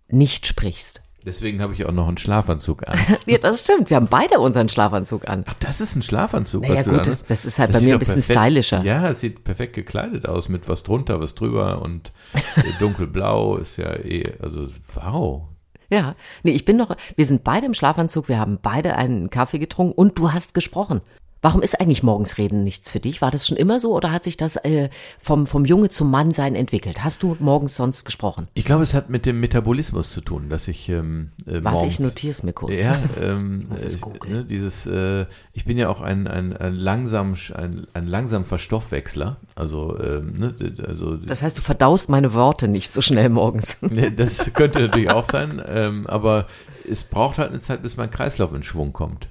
nicht 0.09 0.47
sprichst. 0.47 1.03
Deswegen 1.27 1.63
habe 1.63 1.73
ich 1.73 1.87
auch 1.87 1.93
noch 1.93 2.07
einen 2.07 2.19
Schlafanzug 2.19 2.87
an. 2.89 2.99
Ja, 3.27 3.39
das 3.39 3.63
stimmt. 3.63 3.89
Wir 3.89 3.97
haben 3.97 4.09
beide 4.09 4.39
unseren 4.41 4.69
Schlafanzug 4.69 5.27
an. 5.29 5.45
Ach, 5.47 5.55
das 5.61 5.81
ist 5.81 5.97
ein 5.97 6.03
Schlafanzug. 6.03 6.63
Naja, 6.69 6.83
du 6.83 6.91
gut, 6.91 6.99
da 7.07 7.11
das- 7.11 7.25
das 7.25 7.45
ist 7.47 7.59
halt 7.59 7.73
bei 7.73 7.79
sieht 7.79 7.89
mir 7.89 7.95
ein 7.95 7.99
bisschen 7.99 8.15
perfekt- 8.17 8.39
stylischer. 8.39 8.83
Ja, 8.83 9.09
es 9.09 9.21
sieht 9.21 9.43
perfekt 9.45 9.73
gekleidet 9.75 10.27
aus 10.29 10.49
mit 10.51 10.69
was 10.69 10.83
drunter, 10.83 11.21
was 11.21 11.35
drüber 11.35 11.81
und 11.81 12.13
äh, 12.35 12.41
dunkelblau 12.79 13.57
ist 13.57 13.79
ja 13.79 13.93
eh, 13.95 14.35
also 14.43 14.69
wow. 14.95 15.43
Ja, 15.91 16.15
nee, 16.43 16.51
ich 16.53 16.65
bin 16.65 16.77
noch, 16.77 16.95
wir 17.17 17.25
sind 17.27 17.45
beide 17.45 17.67
im 17.67 17.75
Schlafanzug, 17.75 18.29
wir 18.29 18.39
haben 18.39 18.59
beide 18.61 18.97
einen 18.97 19.31
Kaffee 19.31 19.59
getrunken 19.59 19.93
und 19.95 20.19
du 20.19 20.33
hast 20.33 20.53
gesprochen. 20.55 21.01
Warum 21.45 21.61
ist 21.61 21.79
eigentlich 21.79 22.03
morgens 22.03 22.39
reden 22.39 22.65
nichts 22.65 22.91
für 22.91 23.01
dich? 23.01 23.21
War 23.21 23.31
das 23.31 23.47
schon 23.47 23.59
immer 23.59 23.79
so 23.79 23.95
oder 23.95 24.11
hat 24.11 24.25
sich 24.25 24.39
das 24.39 24.57
äh, 24.57 24.89
vom, 25.21 25.45
vom 25.45 25.67
Junge 25.67 25.91
zum 25.91 26.11
Mannsein 26.11 26.55
entwickelt? 26.55 27.05
Hast 27.05 27.23
du 27.23 27.37
morgens 27.39 27.77
sonst 27.77 28.07
gesprochen? 28.07 28.49
Ich 28.55 28.65
glaube, 28.65 28.83
es 28.83 28.95
hat 28.95 29.11
mit 29.11 29.27
dem 29.27 29.41
Metabolismus 29.41 30.11
zu 30.11 30.23
tun, 30.23 30.49
dass 30.49 30.69
ich 30.69 30.89
ähm, 30.89 31.33
äh, 31.45 31.63
Warte, 31.63 31.71
morgens, 31.71 31.93
ich 31.93 32.01
notiere 32.01 32.31
es 32.31 32.45
mir 32.45 32.55
kurz. 32.55 32.83
Ja, 32.83 32.99
ähm, 33.23 33.69
es 33.75 33.97
äh, 33.97 33.99
ne, 34.27 34.47
dieses, 34.47 34.87
äh, 34.87 35.27
ich 35.53 35.67
bin 35.67 35.77
ja 35.77 35.91
auch 35.91 36.01
ein, 36.01 36.27
ein, 36.27 36.57
ein 36.57 36.75
langsam, 36.75 37.35
ein, 37.53 37.87
ein 37.93 38.07
langsam 38.07 38.47
Verstoffwechsler. 38.47 39.37
Also, 39.55 40.01
ähm, 40.01 40.39
ne, 40.39 40.55
also 40.89 41.17
Das 41.19 41.43
heißt, 41.43 41.59
du 41.59 41.61
verdaust 41.61 42.09
meine 42.09 42.33
Worte 42.33 42.69
nicht 42.69 42.95
so 42.95 43.03
schnell 43.03 43.29
morgens. 43.29 43.83
ne, 43.83 44.11
das 44.11 44.51
könnte 44.55 44.81
natürlich 44.81 45.11
auch 45.11 45.25
sein, 45.25 45.63
ähm, 45.67 46.07
aber 46.07 46.47
es 46.91 47.05
braucht 47.05 47.37
halt 47.37 47.51
eine 47.51 47.61
Zeit, 47.61 47.83
bis 47.83 47.99
mein 47.99 48.11
Kreislauf 48.11 48.55
in 48.55 48.63
Schwung 48.63 48.95
kommt, 48.95 49.29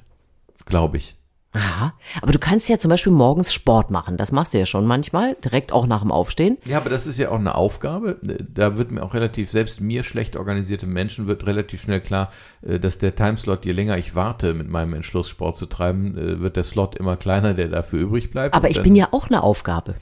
glaube 0.65 0.97
ich. 0.97 1.15
Aha. 1.53 1.93
Aber 2.21 2.31
du 2.31 2.39
kannst 2.39 2.67
ja 2.67 2.79
zum 2.79 2.89
Beispiel 2.89 3.13
morgens 3.13 3.53
Sport 3.53 3.91
machen. 3.91 4.17
Das 4.17 4.31
machst 4.31 4.53
du 4.53 4.59
ja 4.59 4.65
schon 4.65 4.87
manchmal, 4.87 5.35
direkt 5.43 5.71
auch 5.71 5.85
nach 5.85 6.01
dem 6.01 6.11
Aufstehen. 6.11 6.57
Ja, 6.65 6.77
aber 6.77 6.89
das 6.89 7.05
ist 7.05 7.19
ja 7.19 7.29
auch 7.29 7.39
eine 7.39 7.55
Aufgabe. 7.55 8.17
Da 8.21 8.77
wird 8.77 8.91
mir 8.91 9.03
auch 9.03 9.13
relativ, 9.13 9.51
selbst 9.51 9.79
mir 9.79 10.03
schlecht 10.03 10.35
organisierte 10.35 10.87
Menschen 10.87 11.27
wird 11.27 11.45
relativ 11.45 11.83
schnell 11.83 12.01
klar, 12.01 12.31
äh, 12.61 12.79
dass 12.79 12.97
der 12.97 13.15
Timeslot, 13.15 13.65
je 13.65 13.71
länger 13.71 13.97
ich 13.97 14.15
warte, 14.15 14.53
mit 14.53 14.67
meinem 14.67 14.93
Entschluss 14.95 15.29
Sport 15.29 15.57
zu 15.57 15.67
treiben, 15.67 16.17
äh, 16.17 16.39
wird 16.39 16.55
der 16.55 16.63
Slot 16.63 16.95
immer 16.95 17.17
kleiner, 17.17 17.53
der 17.53 17.67
dafür 17.67 17.99
übrig 17.99 18.31
bleibt. 18.31 18.55
Aber 18.55 18.69
ich 18.69 18.81
bin 18.81 18.95
ja 18.95 19.09
auch 19.11 19.27
eine 19.27 19.43
Aufgabe. 19.43 19.95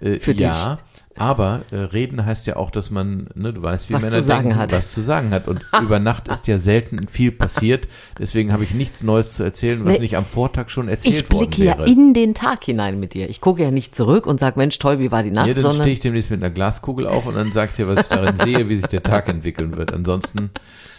Äh, 0.00 0.18
für 0.20 0.34
dich. 0.34 0.46
Aber 1.16 1.62
äh, 1.70 1.76
reden 1.76 2.24
heißt 2.24 2.46
ja 2.46 2.56
auch, 2.56 2.70
dass 2.70 2.90
man, 2.90 3.28
ne, 3.34 3.52
du 3.52 3.62
weißt, 3.62 3.88
wie 3.88 3.94
Was 3.94 4.02
Männer 4.02 4.16
zu 4.16 4.22
sagen 4.22 4.44
denken, 4.48 4.58
hat. 4.58 4.72
was 4.72 4.92
zu 4.92 5.02
sagen 5.02 5.30
hat. 5.30 5.46
Und 5.48 5.64
über 5.82 5.98
Nacht 5.98 6.28
ist 6.28 6.46
ja 6.46 6.58
selten 6.58 7.06
viel 7.08 7.32
passiert. 7.32 7.86
Deswegen 8.18 8.52
habe 8.52 8.64
ich 8.64 8.72
nichts 8.72 9.02
Neues 9.02 9.34
zu 9.34 9.42
erzählen, 9.42 9.84
was 9.84 9.98
nicht 9.98 10.16
am 10.16 10.24
Vortag 10.24 10.70
schon 10.70 10.88
erzählt 10.88 11.14
Ich 11.14 11.30
worden 11.32 11.50
blicke 11.50 11.64
ja 11.64 11.78
wäre. 11.78 11.88
in 11.88 12.14
den 12.14 12.34
Tag 12.34 12.64
hinein 12.64 12.98
mit 12.98 13.14
dir. 13.14 13.28
Ich 13.28 13.40
gucke 13.40 13.62
ja 13.62 13.70
nicht 13.70 13.94
zurück 13.96 14.26
und 14.26 14.40
sag, 14.40 14.56
Mensch, 14.56 14.78
toll, 14.78 14.98
wie 14.98 15.10
war 15.10 15.22
die 15.22 15.30
Nacht, 15.30 15.48
ja, 15.48 15.54
dann 15.54 15.72
stehe 15.72 15.92
ich 15.92 16.00
demnächst 16.00 16.30
mit 16.30 16.42
einer 16.42 16.50
Glaskugel 16.52 17.06
auf 17.06 17.26
und 17.26 17.36
dann 17.36 17.52
sage 17.52 17.70
ich 17.72 17.76
dir, 17.76 17.88
was 17.88 18.00
ich 18.00 18.08
darin 18.08 18.36
sehe, 18.42 18.68
wie 18.68 18.76
sich 18.76 18.86
der 18.86 19.02
Tag 19.02 19.28
entwickeln 19.28 19.76
wird. 19.76 19.92
Ansonsten 19.92 20.50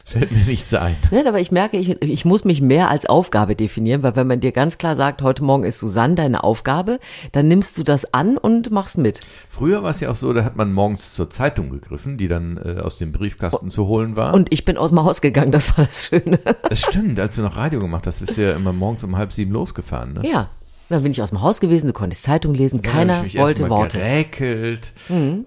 Fällt 0.06 0.32
mir 0.32 0.44
nichts 0.46 0.74
ein. 0.74 0.98
Ne, 1.12 1.24
aber 1.26 1.40
ich 1.40 1.52
merke, 1.52 1.78
ich, 1.78 2.02
ich 2.02 2.26
muss 2.26 2.44
mich 2.44 2.62
mehr 2.62 2.90
als 2.90 3.06
Aufgabe 3.06 3.56
definieren, 3.56 4.04
weil 4.04 4.16
wenn 4.16 4.28
man 4.28 4.42
dir 4.42 4.52
ganz 4.52 4.78
klar 4.78 4.96
sagt, 4.96 5.22
heute 5.22 5.44
Morgen 5.44 5.64
ist 5.64 5.80
Susanne 5.80 6.16
deine 6.16 6.44
Aufgabe, 6.44 7.00
dann 7.32 7.48
nimmst 7.48 7.78
du 7.78 7.84
das 7.84 8.14
an 8.14 8.38
und 8.38 8.70
machst 8.70 8.98
mit. 8.98 9.22
Früher 9.48 9.82
war 9.82 9.92
es 9.92 10.02
ja 10.02 10.12
auch 10.12 10.16
so, 10.16 10.34
da 10.34 10.44
hat 10.44 10.58
man 10.58 10.74
morgens 10.74 11.14
zur 11.14 11.30
Zeitung 11.30 11.70
gegriffen, 11.70 12.18
die 12.18 12.28
dann 12.28 12.58
äh, 12.58 12.82
aus 12.82 12.98
dem 12.98 13.14
Briefkasten 13.14 13.70
zu 13.70 13.88
holen 13.88 14.16
war. 14.16 14.34
Und 14.34 14.52
ich 14.52 14.66
bin 14.66 14.78
aus 14.78 14.90
dem 14.90 15.04
Haus 15.04 15.22
gegangen, 15.22 15.52
das 15.52 15.78
war 15.78 15.86
das 15.86 16.06
Schöne. 16.06 16.40
das 16.70 16.82
stimmt, 16.82 17.20
als 17.20 17.36
du 17.36 17.42
noch 17.42 17.56
Radio 17.56 17.80
gemacht 17.80 18.06
hast, 18.06 18.20
bist 18.20 18.38
du 18.38 18.42
ja 18.42 18.56
immer 18.56 18.74
morgens 18.74 19.04
um 19.04 19.18
halb 19.18 19.32
sieben 19.32 19.52
losgefahren. 19.52 20.14
Ne? 20.14 20.30
Ja, 20.30 20.50
dann 20.90 21.02
bin 21.02 21.12
ich 21.12 21.22
aus 21.22 21.30
dem 21.30 21.42
Haus 21.42 21.60
gewesen, 21.60 21.88
du 21.88 21.94
konntest 21.94 22.24
Zeitung 22.24 22.54
lesen, 22.54 22.82
Dann 22.82 22.94
keiner 22.94 23.18
hab 23.18 23.26
ich 23.26 23.34
mich 23.34 23.36
erst 23.38 23.46
wollte 23.46 23.62
mal 23.64 23.70
Worte. 23.70 23.98
Mhm. 23.98 24.02
Geräkelt. 24.02 24.92
Und 25.10 25.46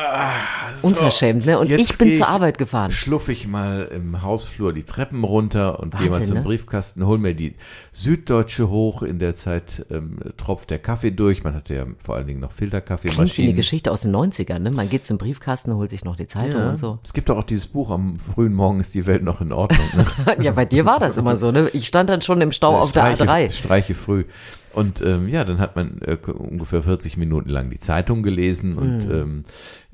ah, 0.00 0.32
so, 0.80 0.88
Unverschämt, 0.88 1.46
ne? 1.46 1.58
Und 1.58 1.68
jetzt 1.70 1.80
ich 1.80 1.98
bin 1.98 2.12
zur 2.14 2.28
Arbeit 2.28 2.58
gefahren. 2.58 2.90
Schluff 2.90 3.28
ich 3.28 3.46
mal 3.46 3.88
im 3.94 4.22
Hausflur 4.22 4.72
die 4.72 4.84
Treppen 4.84 5.24
runter 5.24 5.80
und 5.80 5.96
gehe 5.96 6.10
mal 6.10 6.22
zum 6.24 6.36
ne? 6.36 6.42
Briefkasten, 6.42 7.06
hol 7.06 7.18
mir 7.18 7.34
die 7.34 7.54
Süddeutsche 7.92 8.68
hoch. 8.68 9.02
In 9.02 9.18
der 9.18 9.34
Zeit 9.34 9.84
ähm, 9.90 10.18
tropft 10.36 10.70
der 10.70 10.78
Kaffee 10.78 11.10
durch. 11.10 11.44
Man 11.44 11.54
hatte 11.54 11.74
ja 11.74 11.86
vor 11.98 12.16
allen 12.16 12.26
Dingen 12.26 12.40
noch 12.40 12.50
Klingt 12.54 12.72
wie 12.72 12.76
eine 12.76 12.80
Filterkaffeemaschinen. 12.80 13.56
Geschichte 13.56 13.92
aus 13.92 14.02
den 14.02 14.14
90ern, 14.14 14.58
ne? 14.58 14.70
Man 14.70 14.88
geht 14.88 15.04
zum 15.04 15.18
Briefkasten, 15.18 15.74
holt 15.74 15.90
sich 15.90 16.04
noch 16.04 16.16
die 16.16 16.28
Zeitung 16.28 16.60
Ja. 16.60 16.70
und 16.70 16.78
so. 16.78 16.98
Es 17.04 17.12
gibt 17.12 17.28
doch 17.28 17.36
auch 17.38 17.44
dieses 17.44 17.66
Buch, 17.66 17.90
am 17.90 18.18
frühen 18.18 18.54
Morgen 18.54 18.80
ist 18.80 18.94
die 18.94 19.06
Welt 19.06 19.22
noch 19.22 19.40
in 19.40 19.52
Ordnung. 19.52 19.86
Ne? 19.94 20.06
Ja, 20.40 20.52
bei 20.52 20.64
dir 20.64 20.84
war 20.84 20.98
das 20.98 21.16
immer 21.16 21.36
so, 21.36 21.50
ne? 21.52 21.68
Ich 21.70 21.86
stand 21.86 22.08
dann 22.08 22.22
schon 22.22 22.40
im 22.40 22.52
Stau 22.52 22.78
auf 22.78 22.92
der 22.92 23.14
Streiche, 23.16 23.24
A3. 23.24 23.50
Streiche 23.50 23.94
früh. 23.94 24.24
Und 24.72 25.02
ähm, 25.02 25.28
ja, 25.28 25.44
dann 25.44 25.58
hat 25.58 25.74
man 25.74 26.00
äh, 26.02 26.16
ungefähr 26.30 26.82
40 26.82 27.16
Minuten 27.16 27.48
lang 27.48 27.70
die 27.70 27.80
Zeitung 27.80 28.22
gelesen 28.22 28.76
und 28.76 29.06
Mhm. 29.06 29.12
ähm, 29.12 29.44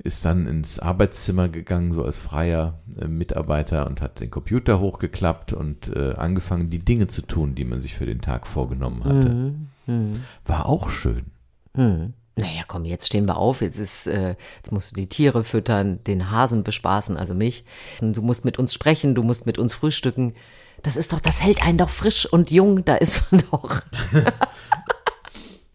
ist 0.03 0.23
dann 0.23 0.47
ins 0.47 0.79
Arbeitszimmer 0.79 1.49
gegangen, 1.49 1.93
so 1.93 2.03
als 2.03 2.17
freier 2.17 2.79
äh, 2.99 3.07
Mitarbeiter 3.07 3.87
und 3.87 4.01
hat 4.01 4.19
den 4.19 4.29
Computer 4.29 4.79
hochgeklappt 4.79 5.53
und 5.53 5.87
äh, 5.95 6.13
angefangen, 6.13 6.69
die 6.69 6.79
Dinge 6.79 7.07
zu 7.07 7.23
tun, 7.23 7.55
die 7.55 7.65
man 7.65 7.81
sich 7.81 7.95
für 7.95 8.05
den 8.05 8.21
Tag 8.21 8.45
vorgenommen 8.47 9.03
hatte. 9.03 9.55
Mhm. 9.87 10.23
War 10.45 10.67
auch 10.67 10.89
schön. 10.89 11.25
Hm. 11.75 12.13
Naja, 12.35 12.61
komm, 12.67 12.85
jetzt 12.85 13.07
stehen 13.07 13.25
wir 13.25 13.37
auf. 13.37 13.61
Jetzt 13.61 13.79
ist, 13.79 14.05
äh, 14.05 14.35
jetzt 14.57 14.71
musst 14.71 14.91
du 14.91 14.95
die 14.95 15.09
Tiere 15.09 15.43
füttern, 15.43 16.03
den 16.05 16.29
Hasen 16.29 16.63
bespaßen, 16.63 17.17
also 17.17 17.33
mich. 17.33 17.65
Du 17.99 18.21
musst 18.21 18.45
mit 18.45 18.59
uns 18.59 18.75
sprechen, 18.75 19.15
du 19.15 19.23
musst 19.23 19.47
mit 19.47 19.57
uns 19.57 19.73
frühstücken. 19.73 20.33
Das 20.83 20.95
ist 20.97 21.13
doch, 21.13 21.19
das 21.19 21.41
hält 21.41 21.63
einen 21.63 21.77
doch 21.77 21.89
frisch 21.89 22.25
und 22.31 22.51
jung. 22.51 22.85
Da 22.85 22.95
ist 22.95 23.23
man 23.31 23.43
doch. 23.51 23.81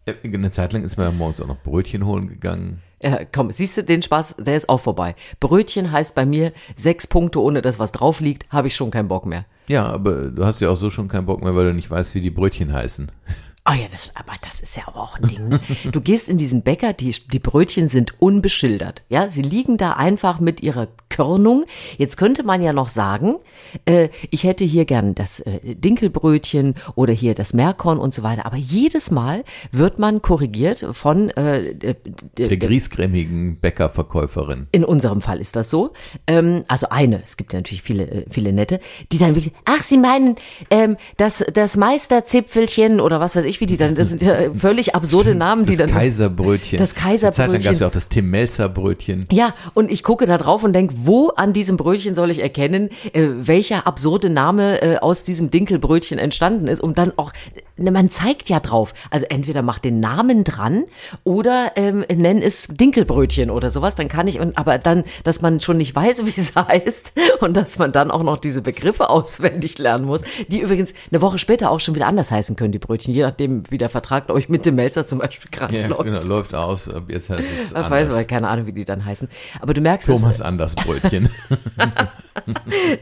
Äh, 0.05 0.15
Eine 0.25 0.51
Zeit 0.51 0.73
lang 0.73 0.83
ist 0.83 0.97
man 0.97 1.07
ja 1.07 1.12
morgens 1.12 1.41
auch 1.41 1.47
noch 1.47 1.62
Brötchen 1.62 2.05
holen 2.05 2.29
gegangen. 2.29 2.83
Ja, 3.01 3.21
komm, 3.25 3.53
siehst 3.53 3.77
du 3.77 3.85
den 3.85 4.03
Spaß, 4.03 4.35
der 4.41 4.57
ist 4.57 4.69
auch 4.69 4.79
vorbei. 4.81 5.15
Brötchen 5.38 5.93
heißt 5.93 6.17
bei 6.17 6.27
mir 6.27 6.53
sechs 6.75 7.07
Punkte, 7.07 7.41
ohne 7.41 7.62
dass 7.62 7.79
was 7.79 7.93
drauf 7.93 8.19
liegt, 8.21 8.51
habe 8.53 8.67
ich 8.67 8.75
schon 8.75 8.91
keinen 8.91 9.07
Bock 9.07 9.27
mehr. 9.27 9.45
Ja, 9.69 9.87
aber 9.87 10.31
du 10.31 10.45
hast 10.45 10.61
ja 10.61 10.71
auch 10.71 10.77
so 10.77 10.91
schon 10.91 11.07
keinen 11.07 11.27
Bock 11.27 11.41
mehr, 11.43 11.55
weil 11.55 11.67
du 11.67 11.75
nicht 11.75 11.88
weißt, 11.91 12.17
wie 12.17 12.21
die 12.21 12.31
Brötchen 12.31 12.73
heißen. 12.73 13.12
Ah 13.64 13.75
ja, 13.77 13.87
das, 13.92 14.11
aber 14.16 14.33
das 14.42 14.61
ist 14.61 14.77
ja 14.77 14.83
aber 14.88 15.01
auch 15.01 15.16
ein 15.20 15.29
Ding. 15.29 15.48
ne? 15.48 15.61
Du 15.92 16.01
gehst 16.01 16.29
in 16.29 16.37
diesen 16.37 16.62
Bäcker, 16.62 16.92
die, 16.92 17.14
die 17.33 17.38
Brötchen 17.38 17.88
sind 17.88 18.20
unbeschildert. 18.20 19.05
Ja, 19.09 19.29
sie 19.29 19.42
liegen 19.42 19.77
da 19.77 19.92
einfach 19.92 20.40
mit 20.40 20.62
ihrer 20.64 20.88
Körnung. 21.09 21.64
Jetzt 21.96 22.16
könnte 22.16 22.42
man 22.42 22.61
ja 22.61 22.72
noch 22.72 22.88
sagen, 22.88 23.37
äh, 23.85 24.09
ich 24.31 24.42
hätte 24.42 24.64
hier 24.64 24.85
gern 24.85 25.14
das 25.14 25.38
äh, 25.38 25.77
Dinkelbrötchen 25.77 26.75
oder 26.96 27.12
hier 27.12 27.35
das 27.35 27.55
Meerkorn 27.55 27.98
und 27.98 28.12
so 28.14 28.25
weiter. 28.25 28.46
Aber 28.46 28.57
jedes 28.57 29.12
Mal 29.12 29.44
wird 29.70 30.01
man 30.01 30.22
korrigiert 30.22 30.85
von, 30.90 31.31
äh, 31.31 31.68
äh, 31.68 31.94
Der 32.37 32.57
griesgrämigen 32.57 33.61
Bäckerverkäuferin. 33.61 34.66
in 34.72 34.85
unserem 34.85 35.20
Fall 35.20 35.38
ist 35.40 35.55
das 35.55 35.70
so. 35.70 35.92
Ähm, 36.27 36.64
also 36.66 36.88
eine, 36.90 37.22
es 37.22 37.37
gibt 37.37 37.53
ja 37.53 37.61
natürlich 37.61 37.83
viele, 37.83 38.11
äh, 38.11 38.25
viele 38.29 38.53
nette, 38.53 38.81
die 39.12 39.18
dann 39.18 39.37
wirklich, 39.37 39.55
ach, 39.66 39.85
Sie 39.85 39.98
meinen 39.98 40.35
ähm, 40.70 40.96
das, 41.16 41.44
das 41.55 41.77
Meisterzipfelchen 41.77 43.01
oder 43.01 43.20
was 43.20 43.37
weiß 43.37 43.44
ich, 43.44 43.52
wie 43.61 43.67
die 43.67 43.77
dann, 43.77 43.95
das 43.95 44.09
sind 44.09 44.23
ja 44.23 44.53
völlig 44.55 44.95
absurde 44.95 45.35
Namen, 45.35 45.65
die 45.67 45.77
Das 45.77 45.87
dann. 45.87 45.95
Kaiserbrötchen. 45.95 46.79
Das 46.79 46.95
Kaiserbrötchen. 46.95 47.33
Zeit 47.33 47.53
lang 47.53 47.62
gab 47.62 47.73
es 47.73 47.81
ja 47.81 47.87
auch 47.87 47.93
das 47.93 48.09
Tim 48.09 48.31
Melzer 48.31 48.69
Brötchen. 48.69 49.27
Ja, 49.31 49.55
und 49.75 49.91
ich 49.91 50.03
gucke 50.03 50.27
da 50.27 50.38
drauf 50.38 50.65
und 50.65 50.73
denke, 50.73 50.95
wo 50.97 51.29
an 51.31 51.53
diesem 51.53 51.77
Brötchen 51.77 52.15
soll 52.15 52.31
ich 52.31 52.41
erkennen, 52.41 52.91
äh, 53.12 53.29
welcher 53.37 53.87
absurde 53.87 54.31
Name 54.31 54.83
äh, 54.83 54.97
aus 54.99 55.25
diesem 55.25 55.51
Dinkelbrötchen 55.51 56.19
entstanden 56.19 56.69
ist, 56.69 56.81
um 56.81 56.95
dann 56.95 57.12
auch, 57.17 57.33
ne, 57.77 57.91
man 57.91 58.11
zeigt 58.11 58.49
ja 58.49 58.61
drauf, 58.61 58.95
also 59.11 59.27
entweder 59.29 59.62
macht 59.62 59.85
den 59.85 60.01
Namen 60.01 60.45
dran 60.45 60.85
oder 61.25 61.73
ähm, 61.77 62.05
nenn 62.15 62.41
es 62.43 62.69
Dinkelbrötchen 62.69 63.51
oder 63.51 63.71
sowas, 63.71 63.95
dann 63.95 64.09
kann 64.09 64.27
ich, 64.29 64.41
und 64.41 64.57
aber 64.59 64.79
dann, 64.79 65.05
dass 65.25 65.43
man 65.43 65.61
schon 65.61 65.77
nicht 65.77 65.95
weiß, 65.95 66.25
wie 66.25 66.41
es 66.41 66.55
heißt 66.57 67.12
und 67.41 67.57
dass 67.57 67.79
man 67.79 67.93
dann 67.93 68.11
auch 68.11 68.23
noch 68.23 68.38
diese 68.38 68.62
Begriffe 68.62 69.11
auswendig 69.11 69.79
lernen 69.79 70.05
muss, 70.05 70.23
die 70.49 70.61
übrigens 70.61 70.95
eine 71.11 71.21
Woche 71.21 71.38
später 71.38 71.71
auch 71.71 71.81
schon 71.81 71.95
wieder 71.95 72.07
anders 72.07 72.31
heißen 72.31 72.57
können, 72.57 72.73
die 72.73 72.79
Brötchen, 72.79 73.15
je 73.15 73.23
nachdem, 73.23 73.41
wie 73.48 73.78
der 73.78 73.88
Vertrag 73.88 74.28
euch 74.31 74.48
mit 74.48 74.66
dem 74.66 74.74
Melzer 74.74 75.07
zum 75.07 75.18
Beispiel 75.18 75.50
gerade 75.50 75.78
Ja, 75.78 75.87
läuft. 75.87 76.05
genau, 76.05 76.22
läuft 76.22 76.55
aus. 76.55 76.88
Ab 76.88 77.05
jetzt 77.09 77.31
heißt 77.31 77.42
es 77.42 77.70
Ich 77.70 77.90
weiß 77.90 78.09
aber 78.09 78.24
keine 78.24 78.48
Ahnung, 78.48 78.66
wie 78.66 78.72
die 78.72 78.85
dann 78.85 79.05
heißen. 79.05 79.28
Aber 79.61 79.74
du 79.74 79.81
merkst, 79.81 80.09
es, 80.09 80.20
Thomas 80.20 80.40
Anders 80.40 80.74
Brötchen. 80.74 81.28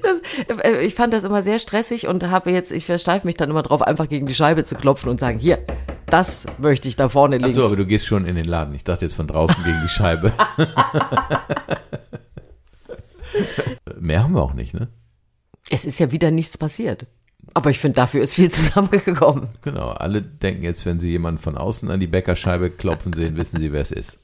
Das, 0.03 0.21
äh, 0.65 0.85
ich 0.85 0.97
fand 0.97 1.13
das 1.13 1.23
immer 1.23 1.43
sehr 1.43 1.61
stressig 1.61 2.09
und 2.09 2.29
habe 2.29 2.51
jetzt, 2.51 2.73
ich 2.73 2.85
versteife 2.85 3.27
mich 3.27 3.37
dann 3.37 3.49
immer 3.49 3.63
drauf, 3.63 3.81
einfach 3.81 4.09
gegen 4.09 4.27
die 4.27 4.35
Scheibe 4.35 4.65
zu 4.65 4.75
klopfen 4.75 5.09
und 5.09 5.21
sagen, 5.21 5.39
hier, 5.39 5.61
das 6.07 6.47
möchte 6.59 6.89
ich 6.89 6.97
da 6.97 7.09
vorne 7.09 7.39
links. 7.39 7.55
so, 7.55 7.65
aber 7.65 7.77
du 7.77 7.87
gehst 7.87 8.07
schon 8.07 8.25
in 8.27 8.35
den 8.35 8.45
Laden. 8.45 8.75
Ich 8.75 8.83
dachte 8.83 9.05
jetzt 9.05 9.15
von 9.15 9.29
draußen 9.29 9.63
gegen 9.63 9.79
die 9.83 9.89
Scheibe. 9.89 10.33
Mehr 14.01 14.25
haben 14.25 14.35
wir 14.35 14.43
auch 14.43 14.55
nicht, 14.55 14.75
ne? 14.75 14.89
es 15.71 15.85
ist 15.85 16.01
ja 16.01 16.11
wieder 16.11 16.31
nichts 16.31 16.59
passiert. 16.59 17.07
Aber 17.55 17.71
ich 17.71 17.79
finde, 17.79 17.97
dafür 17.97 18.23
ist 18.23 18.35
viel 18.35 18.51
zusammengekommen. 18.51 19.49
Genau. 19.63 19.91
Alle 19.91 20.23
denken 20.23 20.63
jetzt, 20.63 20.87
wenn 20.87 21.01
sie 21.01 21.11
jemanden 21.11 21.41
von 21.41 21.57
außen 21.57 21.91
an 21.91 22.01
die 22.01 22.07
Bäckerscheibe 22.07 22.71
klopfen 22.71 23.13
sehen, 23.13 23.37
wissen 23.37 23.61
sie, 23.61 23.73
wer 23.73 23.83
es 23.83 23.93
ist. 23.93 24.19